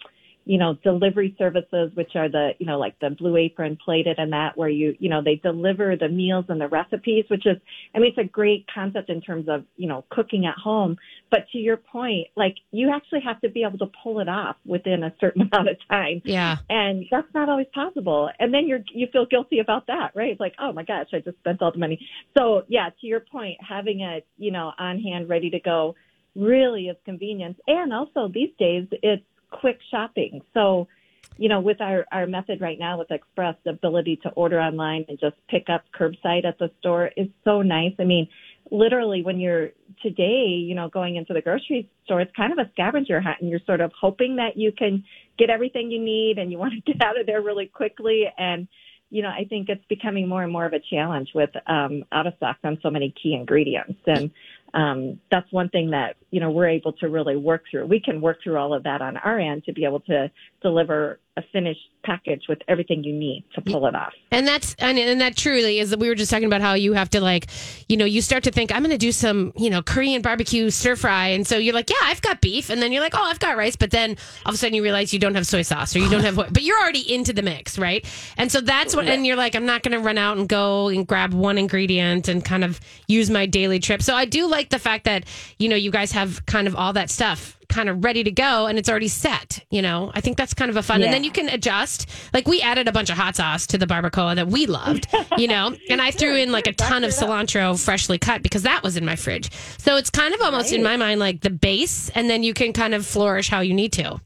[0.44, 4.32] you know delivery services, which are the you know like the Blue Apron plated and
[4.32, 7.56] that where you you know they deliver the meals and the recipes, which is
[7.94, 10.96] I mean it's a great concept in terms of you know cooking at home.
[11.30, 14.56] But to your point, like you actually have to be able to pull it off
[14.64, 16.56] within a certain amount of time Yeah.
[16.68, 18.30] and that's not always possible.
[18.38, 20.30] And then you're you feel guilty about that, right?
[20.30, 21.98] It's like, oh my gosh, I just spent all the money.
[22.36, 25.94] So yeah, to your point, having it you know on hand, ready to go,
[26.36, 27.58] really is convenience.
[27.66, 29.22] And also these days, it's
[29.60, 30.42] quick shopping.
[30.52, 30.88] So
[31.36, 35.04] you know, with our our method right now with Express, the ability to order online
[35.08, 37.92] and just pick up curbside at the store is so nice.
[37.98, 38.28] I mean,
[38.70, 39.70] literally when you're
[40.02, 43.50] today, you know, going into the grocery store, it's kind of a scavenger hunt and
[43.50, 45.04] you're sort of hoping that you can
[45.38, 48.24] get everything you need and you want to get out of there really quickly.
[48.38, 48.68] And,
[49.10, 52.26] you know, I think it's becoming more and more of a challenge with um, out
[52.26, 54.00] of stocks on so many key ingredients.
[54.06, 54.30] And
[54.72, 57.86] um, that's one thing that, you know, we're able to really work through.
[57.86, 61.20] We can work through all of that on our end to be able to deliver
[61.36, 64.12] a finished package with everything you need to pull it off.
[64.30, 66.92] And that's and, and that truly is that we were just talking about how you
[66.92, 67.46] have to like,
[67.88, 70.70] you know, you start to think I'm going to do some, you know, Korean barbecue
[70.70, 73.22] stir fry, and so you're like, yeah, I've got beef, and then you're like, oh,
[73.22, 75.62] I've got rice, but then all of a sudden you realize you don't have soy
[75.62, 78.04] sauce or you don't have, what, but you're already into the mix, right?
[78.36, 80.88] And so that's what, and you're like, I'm not going to run out and go
[80.88, 84.02] and grab one ingredient and kind of use my daily trip.
[84.02, 85.24] So I do like the fact that
[85.58, 88.66] you know you guys have kind of all that stuff kind of ready to go
[88.66, 91.24] and it's already set you know i think that's kind of a fun and then
[91.24, 94.48] you can adjust like we added a bunch of hot sauce to the barbacoa that
[94.48, 95.06] we loved
[95.38, 98.82] you know and i threw in like a ton of cilantro freshly cut because that
[98.82, 102.10] was in my fridge so it's kind of almost in my mind like the base
[102.10, 104.20] and then you can kind of flourish how you need to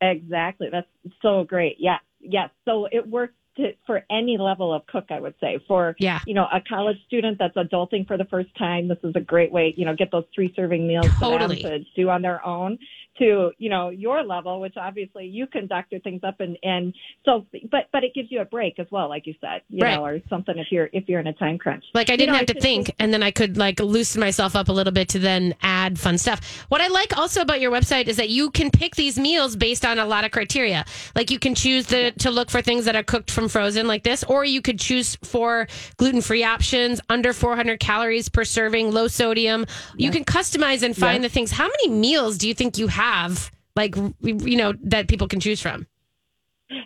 [0.00, 0.68] Exactly.
[0.70, 0.86] That's
[1.22, 1.76] so great.
[1.78, 1.98] Yeah.
[2.20, 2.48] Yeah.
[2.64, 5.58] So it works to, for any level of cook, I would say.
[5.68, 6.20] For, Yeah.
[6.26, 9.52] you know, a college student that's adulting for the first time, this is a great
[9.52, 11.62] way, you know, get those three serving meals Totally.
[11.62, 12.78] for them to do on their own
[13.18, 16.94] to, you know, your level, which obviously you can doctor things up and, and
[17.24, 19.96] so, but, but it gives you a break as well, like you said, you Right.
[19.96, 21.84] know, or something if you're, if you're in a time crunch.
[21.94, 24.54] Like I didn't know, have to should think, and then I could like loosen myself
[24.54, 26.64] up a little bit to then add fun stuff.
[26.68, 29.84] What I like also about your website is that you can pick these meals based
[29.84, 30.84] on a lot of criteria.
[31.16, 34.02] Like you can choose the, to look for things that are cooked from frozen, like
[34.02, 39.08] this, or you could choose for gluten free options, under 400 calories per serving, low
[39.08, 39.66] sodium.
[39.96, 41.50] You can customize and find the things.
[41.50, 43.50] How many meals do you think you have?
[43.78, 45.86] like you know that people can choose from?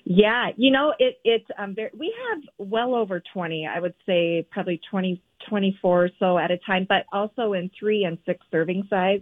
[0.05, 4.47] Yeah, you know, it it's um very, we have well over 20, I would say
[4.51, 8.87] probably 20 24 or so at a time, but also in 3 and 6 serving
[8.89, 9.21] size.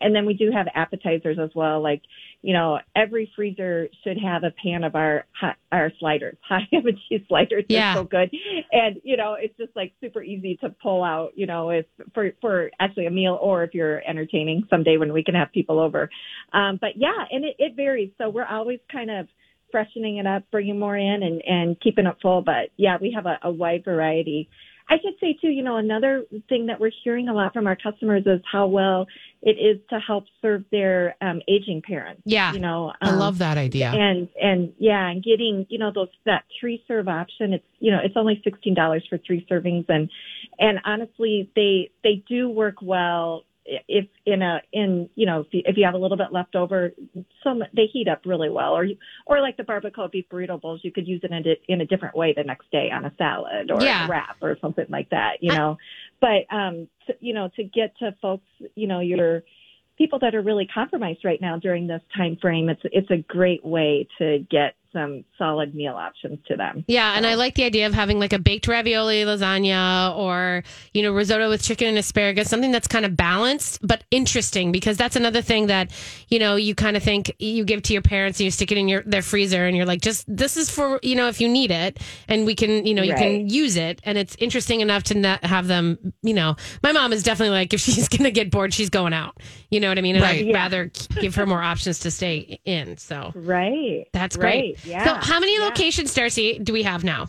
[0.00, 2.02] And then we do have appetizers as well like,
[2.42, 6.86] you know, every freezer should have a pan of our hot, our sliders, hot ham
[6.86, 7.64] and cheese sliders.
[7.68, 7.94] They're Yeah.
[7.94, 8.30] so good.
[8.72, 12.32] And you know, it's just like super easy to pull out, you know, if for
[12.40, 16.10] for actually a meal or if you're entertaining someday when we can have people over.
[16.52, 18.10] Um but yeah, and it, it varies.
[18.18, 19.28] So we're always kind of
[19.70, 22.42] freshening it up, bringing more in, and and keeping it full.
[22.42, 24.48] But yeah, we have a, a wide variety.
[24.92, 27.76] I should say too, you know, another thing that we're hearing a lot from our
[27.76, 29.06] customers is how well
[29.40, 32.20] it is to help serve their um, aging parents.
[32.26, 32.52] Yeah.
[32.52, 33.90] you know, I um, love that idea.
[33.90, 37.54] and and yeah, and getting you know those that three serve option.
[37.54, 40.10] It's you know it's only sixteen dollars for three servings, and
[40.58, 45.62] and honestly, they they do work well if in a in you know if you,
[45.64, 46.92] if you have a little bit left over.
[47.44, 48.96] Some they heat up really well, or you,
[49.26, 51.86] or like the barbacoa beef burrito bowls, you could use it in a, in a
[51.86, 54.06] different way the next day on a salad or Yeah.
[54.06, 55.38] a wrap or something like that.
[55.40, 55.78] You I- know,
[56.20, 59.42] but um, to, you know to get to folks, you know your
[59.98, 63.64] people that are really compromised right now during this time frame, it's it's a great
[63.64, 66.84] way to get some solid meal options to them.
[66.88, 71.02] Yeah, and I like the idea of having like a baked ravioli lasagna or, you
[71.02, 75.16] know, risotto with chicken and asparagus, something that's kind of balanced but interesting because that's
[75.16, 75.90] another thing that,
[76.28, 78.78] you know, you kind of think you give to your parents and you stick it
[78.78, 81.48] in your their freezer and you're like, just this is for, you know, if you
[81.48, 85.02] need it and we can, you know, you can use it and it's interesting enough
[85.04, 88.30] to not have them, you know, my mom is definitely like if she's going to
[88.30, 89.36] get bored, she's going out.
[89.70, 90.16] You know what I mean?
[90.16, 90.40] And Right.
[90.40, 90.56] I'd Yeah.
[90.56, 92.96] rather give her more options to stay in.
[92.98, 94.06] So Right.
[94.12, 94.78] that's Right.
[94.84, 95.04] Yeah.
[95.04, 95.64] So how many Yeah.
[95.64, 97.28] locations, Darcy, do we have now?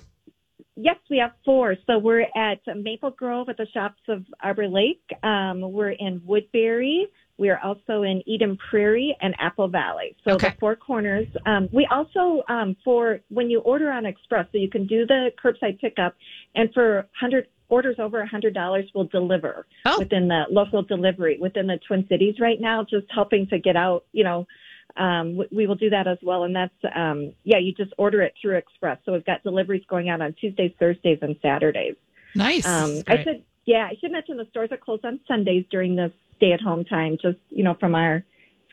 [0.75, 1.75] Yes, we have four.
[1.85, 5.03] So we're at Maple Grove at the shops of Arbor Lake.
[5.21, 7.07] Um, we're in Woodbury.
[7.37, 10.15] We are also in Eden Prairie and Apple Valley.
[10.23, 10.49] So Okay.
[10.49, 11.27] the four corners.
[11.45, 15.31] Um, we also um, for when you order on Express, so you can do the
[15.43, 16.15] curbside pickup,
[16.55, 19.97] and for hundred orders over a hundred dollars, we'll deliver Oh.
[19.99, 22.83] within the local delivery within the Twin Cities right now.
[22.83, 24.47] Just helping to get out, you know.
[24.95, 27.57] Um, we- we will do that as well, and that's um, yeah.
[27.57, 28.99] You just order it through Express.
[29.05, 31.95] So we've got deliveries going out on Tuesdays, Thursdays, and Saturdays.
[32.35, 32.65] Nice.
[32.65, 33.01] Um.
[33.07, 36.85] I should yeah, I should mention the stores are closed on Sundays during this stay-at-home
[36.85, 38.23] time, just you know from our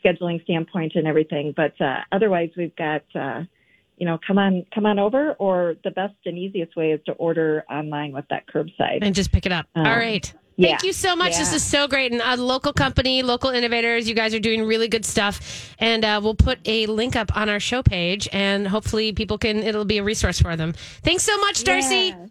[0.03, 1.53] scheduling standpoint and everything.
[1.55, 3.43] But uh, otherwise, we've got uh,
[3.97, 7.13] you know come on come on over, or the best and easiest way is to
[7.13, 8.99] order online with that curbside.
[9.01, 9.67] and just pick it up.
[9.75, 10.31] Um, All right.
[10.57, 10.69] Yeah.
[10.69, 11.37] Thank you so much.
[11.37, 12.11] This is so great.
[12.11, 15.73] And a local company, local innovators, you guys are doing really good stuff.
[15.79, 19.57] And uh, we'll put a link up on our show page, and hopefully people can.
[19.63, 20.73] It'll be a resource for them.
[21.03, 21.95] Thanks so much, Darcy.
[22.09, 22.25] Yeah.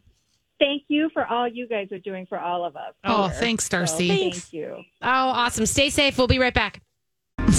[0.59, 2.92] Thank you for all you guys are doing for all of us.
[3.02, 3.37] Oh, here.
[3.40, 4.09] thanks, So, Darcy.
[4.09, 4.74] thank you.
[5.00, 5.64] Oh, awesome.
[5.64, 6.18] Stay safe.
[6.18, 6.83] We'll be right back.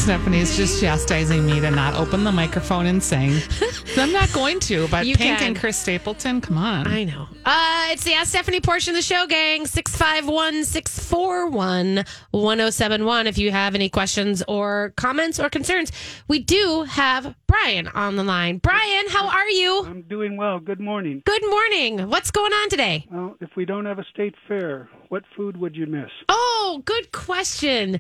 [0.02, 3.40] Stephanie's just chastising me to not open the microphone and sing.
[3.98, 5.48] I'm not going to, but You Pink can.
[5.50, 6.88] and Chris Stapleton, come on.
[6.88, 7.28] I know.
[7.46, 9.66] Uh, it's the Ask Stephanie portion of the show, gang.
[9.68, 13.28] 651 641 1071.
[13.28, 15.92] If you have any questions or comments or concerns,
[16.28, 18.58] we do have Brian on the line.
[18.58, 19.86] Brian, how are you?
[19.86, 20.60] I'm doing well.
[20.60, 21.22] Good morning.
[21.26, 22.10] Good morning.
[22.10, 23.06] What's going on today?
[23.12, 26.10] Well, if we don't have a state fair, what food would you miss?
[26.28, 28.00] Oh, good question.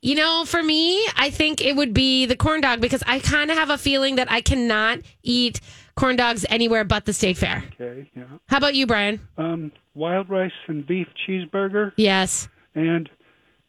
[0.00, 3.50] You know, for me, I think it would be the corn dog because I kind
[3.50, 5.60] of have a feeling that I cannot eat
[5.96, 7.64] corn dogs anywhere but the state fair.
[7.80, 8.24] Okay, yeah.
[8.46, 9.20] How about you, Brian?
[9.36, 12.48] Um, wild rice and beef cheeseburger Yes.
[12.76, 13.10] and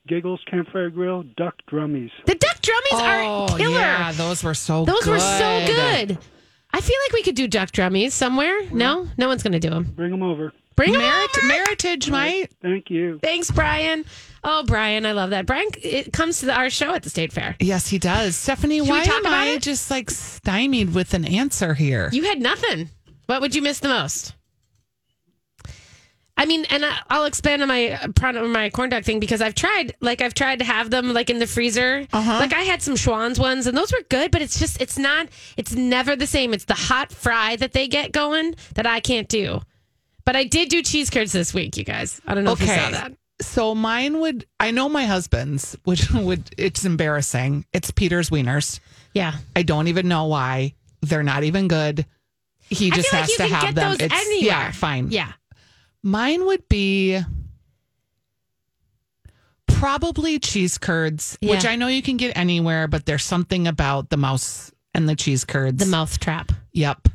[0.07, 2.11] Giggles Campfire Grill duck drummies.
[2.25, 3.79] The duck drummies oh, are killer.
[3.79, 5.11] yeah, those were so Those good.
[5.11, 6.17] were so good.
[6.71, 8.69] I feel like we could do duck drummies somewhere.
[8.71, 9.85] No, no one's going to do them.
[9.95, 10.53] Bring them over.
[10.75, 11.47] Bring them Merit, over.
[11.47, 12.51] Meritage might.
[12.61, 13.19] Thank you.
[13.21, 14.05] Thanks, Brian.
[14.43, 15.45] Oh, Brian, I love that.
[15.45, 17.55] Brian it comes to the, our show at the state fair.
[17.59, 18.35] Yes, he does.
[18.35, 19.61] Stephanie, why am I it?
[19.61, 22.09] just like stymied with an answer here?
[22.11, 22.89] You had nothing.
[23.25, 24.35] What would you miss the most?
[26.39, 27.99] I mean, and I'll expand on my
[28.47, 31.39] my corn dog thing because I've tried, like, I've tried to have them like in
[31.39, 32.07] the freezer.
[32.13, 32.39] Uh-huh.
[32.39, 35.27] Like, I had some Schwan's ones, and those were good, but it's just, it's not,
[35.57, 36.53] it's never the same.
[36.53, 39.59] It's the hot fry that they get going that I can't do.
[40.23, 42.21] But I did do cheese curds this week, you guys.
[42.25, 43.11] I don't know if you saw that.
[43.41, 47.65] So mine would I know my husband's, which would it's embarrassing.
[47.73, 48.79] It's Peter's wieners.
[49.13, 49.33] Yeah.
[49.55, 50.73] I don't even know why.
[51.01, 52.05] They're not even good.
[52.69, 53.95] He just like has you to have them.
[53.99, 54.45] it's anywhere.
[54.45, 55.09] yeah, fine.
[55.11, 55.31] Yeah.
[56.03, 57.19] Mine would be
[59.67, 64.17] probably cheese curds, which I know you can get anywhere, but there's something about the
[64.17, 65.83] mouse and the cheese curds.
[65.83, 66.51] The mouth trap.
[66.73, 67.07] Yep.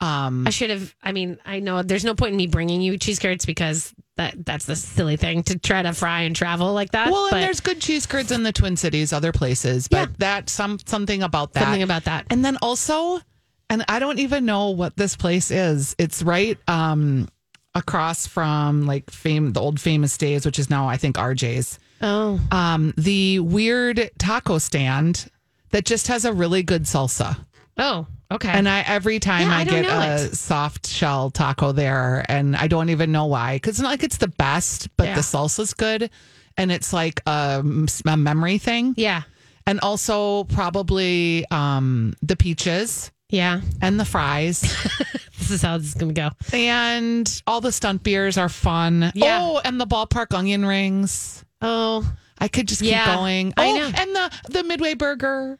[0.00, 2.96] Um I should have, I mean, I know there's no point in me bringing you
[2.98, 6.92] cheese curds because that that's the silly thing to try to fry and travel like
[6.92, 7.10] that.
[7.10, 10.14] Well, and there's good cheese curds in the Twin Cities, other places, but Yeah.
[10.18, 11.62] that some something about that.
[11.64, 12.26] something about that.
[12.30, 13.20] And then also,
[13.68, 15.94] and I don't even know what this place is.
[15.98, 17.28] It's right um
[17.74, 21.78] across from like fame the old Famous Dave's, which is now I think RJ's.
[22.02, 25.30] Oh, Um the weird taco stand
[25.70, 27.36] that just has a really good salsa.
[27.80, 28.50] Oh, okay.
[28.50, 30.36] And I every time Yeah, I, I get a it.
[30.36, 34.18] soft shell taco there, and I don't even know why, because it's not like it's
[34.18, 35.14] the best, but Yeah.
[35.16, 36.10] the salsa's good,
[36.56, 37.64] and it's like a,
[38.06, 39.22] a memory thing, yeah,
[39.66, 43.60] and also probably um, the peaches yeah.
[43.80, 44.60] and the fries,
[45.38, 46.30] This is how this is gonna go.
[46.52, 49.10] and all the stunt beers are fun.
[49.14, 49.38] Yeah.
[49.42, 51.44] Oh, and the ballpark onion rings.
[51.62, 53.54] Oh, I could just Yeah, keep going.
[53.56, 53.84] I oh, know.
[53.96, 55.58] and the the Midway burger.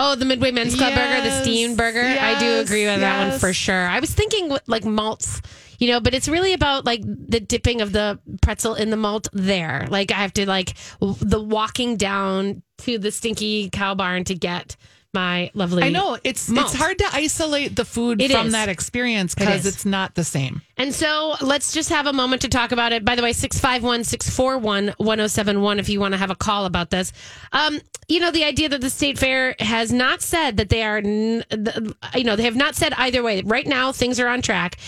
[0.00, 2.02] Oh, the Midway Men's Club burger, the Yes, steamed burger.
[2.02, 3.86] I do agree with that one for sure.
[3.86, 5.42] I was thinking like malts.
[5.78, 9.28] You know, but it's really about like the dipping of the pretzel in the malt
[9.32, 9.86] there.
[9.88, 14.34] Like I have to like w- the walking down to the stinky cow barn to
[14.34, 14.76] get
[15.12, 16.66] my lovely I know it's malt.
[16.68, 18.52] it's hard to isolate the food It from is.
[18.52, 19.74] that experience because is.
[19.74, 20.62] it's not the same.
[20.76, 23.04] And so let's just have a moment to talk about it.
[23.04, 27.12] By the way, 651 641 1071 if you want to have a call about this.
[27.52, 30.98] Um, you know, the idea that the state fair has not said that they are,
[30.98, 33.42] n- the- you know, they have not said either way.
[33.42, 34.78] Right now, things are on track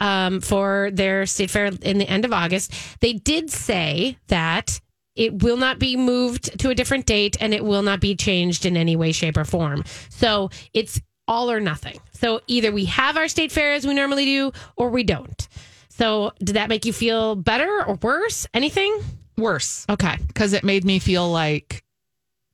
[0.00, 2.72] um, for their state fair in the end of August.
[3.00, 4.80] They did say that
[5.14, 8.64] it will not be moved to a different date and it will not be changed
[8.66, 9.84] in any way, shape, or form.
[10.08, 11.98] So it's all or nothing.
[12.12, 15.48] So either we have our state fair as we normally do or we don't.
[15.90, 18.46] So did that make you feel better or worse?
[18.54, 18.98] Anything?
[19.36, 19.84] Worse.
[19.88, 20.16] Okay.
[20.26, 21.84] because it made me feel like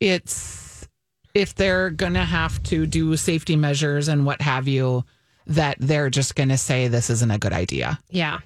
[0.00, 0.86] it's
[1.34, 5.04] if they're gonna have to do safety measures and what have you
[5.46, 8.38] that they're just gonna say this isn't a good idea Yeah.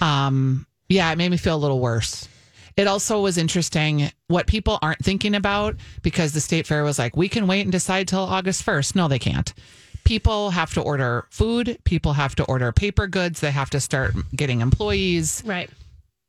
[0.00, 2.28] um yeah it made me feel a little worse
[2.76, 7.16] it also was interesting what people aren't thinking about because the state fair was like
[7.16, 9.52] we can wait and decide till august 1st no they can't.
[10.04, 11.78] People have to order food.
[11.84, 13.40] People have to order paper goods.
[13.40, 15.42] They have to start getting employees.
[15.46, 15.70] Right.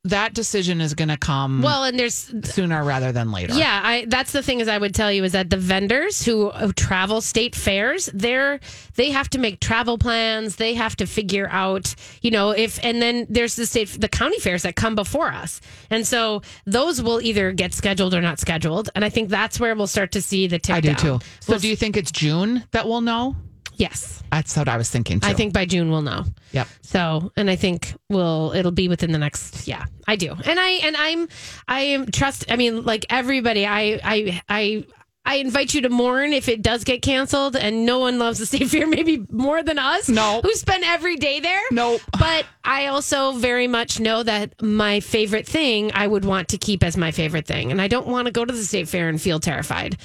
[0.06, 4.06] That decision is going to come Well, and there's sooner rather than later Yeah, I
[4.08, 7.22] that's the thing is I would tell you is that the vendors who, who travel
[7.22, 8.60] state fairs, they're
[8.96, 13.02] they have to make travel plans, they have to figure out, you know, if and
[13.02, 15.60] then there's the state the county fairs that come before us.
[15.90, 19.76] And so those will either get scheduled or not scheduled, and I think that's where
[19.76, 20.98] we'll start to see the tip I do down.
[20.98, 21.20] too.
[21.40, 23.36] So do you think it's June that we'll know?
[23.78, 24.24] Yes.
[24.32, 25.30] That's what I was thinking too.
[25.30, 26.26] I think by June we'll know.
[26.52, 26.68] Yep.
[26.82, 30.32] So, and I think we'll it'll be within the next yeah, I do.
[30.32, 31.28] And I and I'm
[31.68, 34.86] I am trust I mean like everybody I I I
[35.28, 38.46] I invite you to mourn if it does get canceled and no one loves the
[38.46, 40.08] state fair maybe more than us.
[40.08, 40.42] No.
[40.44, 41.62] Who spend every day there?
[41.72, 42.02] Nope.
[42.20, 46.84] But I also very much know that my favorite thing I would want to keep
[46.84, 47.72] as my favorite thing.
[47.72, 49.98] And I don't want to go to the state fair and feel terrified.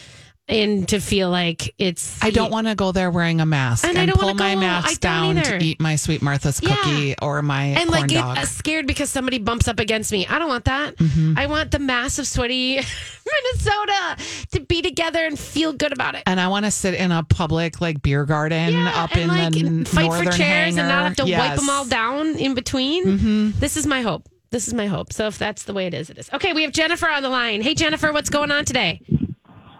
[0.51, 3.96] And to feel like it's I don't want to go there wearing a mask And
[3.96, 5.59] and, I don't pull my go- mask down either.
[5.59, 6.74] to eat my sweet Martha's Yeah.
[6.76, 8.36] cookie or my and like dog.
[8.38, 10.26] uh, scared because somebody bumps up against me.
[10.26, 10.96] I don't want that.
[10.96, 11.38] Mm-hmm.
[11.38, 12.74] I want the massive sweaty
[13.26, 14.16] Minnesota
[14.53, 16.22] to be together and feel good about it.
[16.26, 19.55] and I want to sit in a public like beer garden Yeah, up in and
[19.55, 21.46] the like n- fight northern for chairs and not have to wipe Yes.
[21.59, 21.66] Mm-hmm.
[21.66, 23.53] them all down in between.
[23.59, 24.28] This is my hope.
[24.51, 25.12] This is my hope.
[25.12, 26.28] So if that's the way it is, it is.
[26.32, 27.62] Okay, we have Jennifer on the line.
[27.62, 29.01] Hey Jennifer, what's going on today?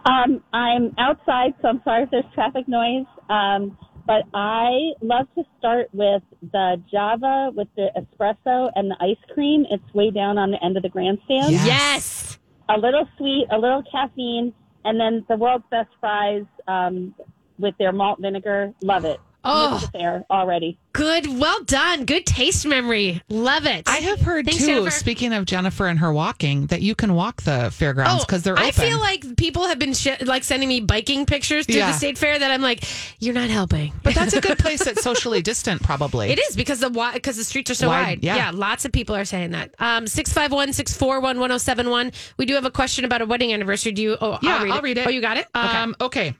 [0.05, 3.05] Um, I'm outside, so I'm sorry if there's traffic noise.
[3.29, 3.77] Um,
[4.07, 9.65] but I love to start with the Java with the espresso and the ice cream.
[9.69, 11.51] It's way down on the end of the grandstand.
[11.51, 11.65] Yes.
[11.65, 12.39] Yes.
[12.69, 14.53] A little sweet, a little caffeine,
[14.85, 17.13] and then the world's best fries um,
[17.59, 18.73] with their malt vinegar.
[18.81, 19.19] Love it.
[19.43, 19.83] Oh.
[19.93, 20.77] There already.
[20.93, 21.39] Good.
[21.39, 22.05] Well done.
[22.05, 23.21] Good taste memory.
[23.29, 23.87] Love it.
[23.89, 24.67] I have heard Thanks, too.
[24.67, 24.91] Jennifer.
[24.91, 28.65] Speaking of Jennifer and her walking, that you can walk the fairgrounds because they're open.
[28.65, 31.87] Oh, I feel like people have been sh- like sending me biking pictures to Yeah.
[31.91, 32.83] the state fair that I'm like,
[33.19, 33.93] you're not helping.
[34.03, 36.29] but that's a good place that's socially distant, probably.
[36.29, 38.23] It is because the because the streets are so Wide, wide.
[38.23, 38.51] yeah.
[38.53, 39.73] lots of people are saying that.
[39.79, 42.11] Um, six five one six four one one zero seven one.
[42.37, 43.93] We do have a question about a wedding anniversary.
[43.93, 44.17] Do you?
[44.21, 45.07] Oh, Yeah, I'll read, it.
[45.07, 45.47] Oh, you got it.
[45.55, 45.77] Okay.
[45.77, 46.35] Um, okay.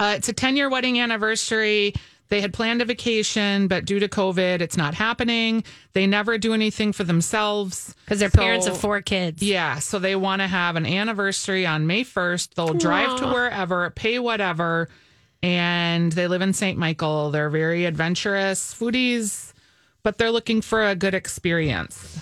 [0.00, 1.92] Uh, it's a 10 year wedding anniversary.
[2.30, 5.64] They had planned a vacation, but due to COVID, it's not happening.
[5.94, 7.94] They never do anything for themselves.
[8.04, 9.42] Because they're So- parents of four kids.
[9.42, 9.78] Yeah.
[9.78, 12.54] So they want to have an anniversary on May 1st.
[12.54, 14.88] They'll drive to wherever, pay whatever.
[15.42, 16.76] And they live in St.
[16.76, 17.30] Michael.
[17.30, 19.52] They're very adventurous foodies,
[20.02, 22.20] but they're looking for a good experience.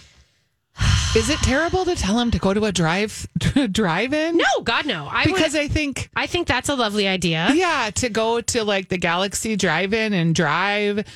[1.17, 3.27] Is it terrible to tell him to go to a drive
[3.73, 4.37] drive-in?
[4.37, 5.09] No, God, no.
[5.11, 7.49] I because would, I think I think that's a lovely idea.
[7.55, 11.07] yeah, to go to like the Galaxy Drive-in and drive,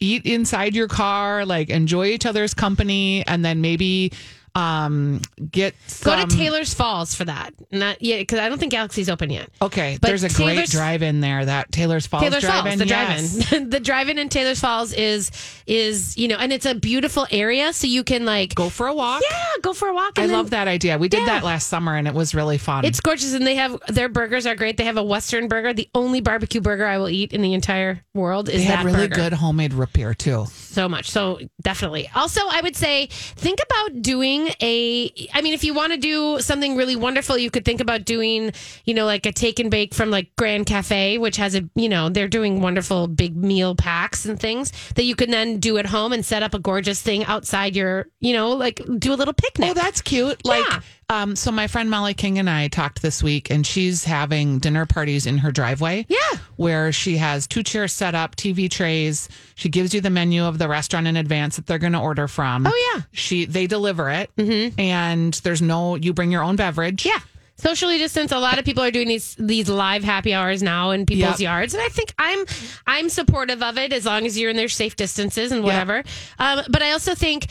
[0.00, 4.12] eat inside your car, like enjoy each other's company, and then maybe
[4.54, 7.52] um get Go to Taylors Falls for that.
[7.72, 9.50] Not yet, because I don't think Galaxy's open yet.
[9.60, 11.44] Okay, But there's a great drive-in there.
[11.44, 12.78] That Taylors Falls Taylor's drive-in.
[12.78, 13.48] Falls, the yes.
[13.48, 15.30] drive-in, the drive-in in Taylors Falls is
[15.66, 18.94] is you know, and it's a beautiful area, so you can like Go for a
[18.94, 19.22] walk.
[19.28, 20.18] yeah, go for a walk.
[20.18, 20.98] I then- love that idea.
[20.98, 21.26] We did Yeah.
[21.26, 22.84] that last summer and it was really fun.
[22.84, 24.76] It's gorgeous, and they have their burgers are great.
[24.76, 25.72] They have a Western burger.
[25.72, 29.08] The only barbecue burger I will eat in the entire world is they that really
[29.08, 29.14] burger.
[29.22, 30.46] good homemade root beer too.
[30.52, 31.10] so much.
[31.10, 32.08] So definitely.
[32.14, 35.12] Also, I would say think about doing a.
[35.32, 38.52] I mean, if you want to do something really wonderful, you could think about doing,
[38.84, 41.88] you know, like a take and bake from like Grand Cafe, which has a, you
[41.88, 45.86] know, they're doing wonderful big meal packs and things that you can then do at
[45.86, 49.34] home and set up a gorgeous thing outside your, you know, like do a little
[49.34, 49.70] picnic.
[49.70, 50.44] Oh, that's cute.
[50.44, 50.80] Like, Yeah.
[51.08, 54.86] Um, so my friend Molly King and I talked this week, and she's having dinner
[54.86, 56.06] parties in her driveway.
[56.08, 56.18] Yeah.
[56.56, 59.28] where she has two chairs set up, TV trays.
[59.56, 62.28] She gives you the menu of the restaurant in advance that they're going to order
[62.28, 62.66] from.
[62.66, 63.02] Oh, yeah.
[63.12, 64.78] she they deliver it, mm-hmm.
[64.80, 67.04] and there's no you bring your own beverage.
[67.04, 67.18] Yeah.
[67.56, 68.32] Socially distance.
[68.32, 71.46] A lot of people are doing these these live happy hours now in people's Yep.
[71.48, 72.44] yards, and I think I'm
[72.86, 76.02] I'm supportive of it as long as you're in their safe distances and whatever.
[76.38, 77.46] Um, but I also think.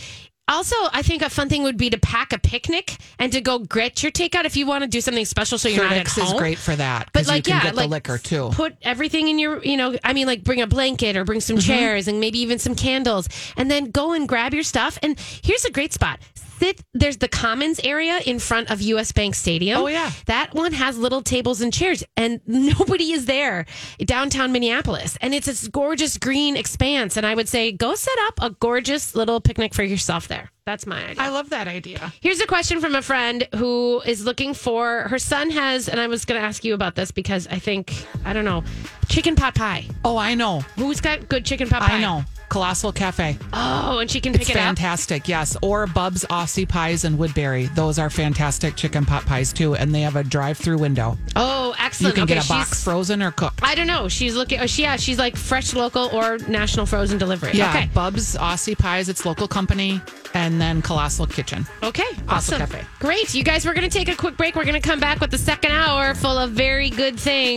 [0.49, 3.59] Also, I think a fun thing would be to pack a picnic and to go
[3.59, 5.57] get your takeout if you want to do something special.
[5.57, 6.25] So you're not at home.
[6.25, 8.49] is great for that But like, you can yeah, get like the liquor too.
[8.51, 11.53] Put everything in your, you know, I mean, like bring a blanket or bring some
[11.57, 11.67] Mm-hmm.
[11.67, 14.97] chairs and maybe even some candles, and then go and grab your stuff.
[15.01, 16.19] And here's a great spot.
[16.63, 16.81] Sit.
[16.93, 19.11] There's the Commons area in front of U.S.
[19.11, 19.81] Bank Stadium.
[19.81, 20.11] Oh, yeah.
[20.27, 23.65] that one has little tables and chairs, and nobody is there.
[23.99, 27.17] Downtown Minneapolis, and it's this gorgeous green expanse.
[27.17, 30.51] And I would say, go set up a gorgeous little picnic for yourself there.
[30.65, 31.21] That's my idea.
[31.21, 32.13] I love that idea.
[32.21, 36.07] Here's a question from a friend who is looking for her son has, and I
[36.07, 38.63] was going to ask you about this because I think I don't know,
[39.09, 39.85] chicken pot pie.
[40.05, 40.61] Oh, I know.
[40.77, 41.97] Who's got good chicken pot pie?
[41.97, 42.23] I know.
[42.53, 43.35] Colossal Cafe.
[43.51, 44.61] Oh, and she can pick It's it up.
[44.61, 45.57] fantastic, yes.
[45.63, 47.65] Or Bub's Aussie Pies and Woodbury.
[47.73, 51.17] Those are fantastic chicken pot pies too, and they have a drive-through window.
[51.35, 52.11] Oh, excellent!
[52.11, 53.61] You can okay, get a box frozen or cooked.
[53.63, 54.07] I don't know.
[54.07, 54.59] She's looking.
[54.59, 57.53] Oh, she, yeah, she's like fresh local or national frozen delivery.
[57.55, 57.89] Yeah, Okay.
[57.91, 59.99] Bub's Aussie Pies, it's local company,
[60.35, 61.65] and then Colossal Kitchen.
[61.81, 62.03] Okay.
[62.27, 62.59] Colossal Awesome.
[62.59, 62.85] Cafe.
[62.99, 63.33] Great.
[63.33, 64.55] You guys, we're going to take a quick break.
[64.55, 67.51] We're going to come back with the second hour full of very good things.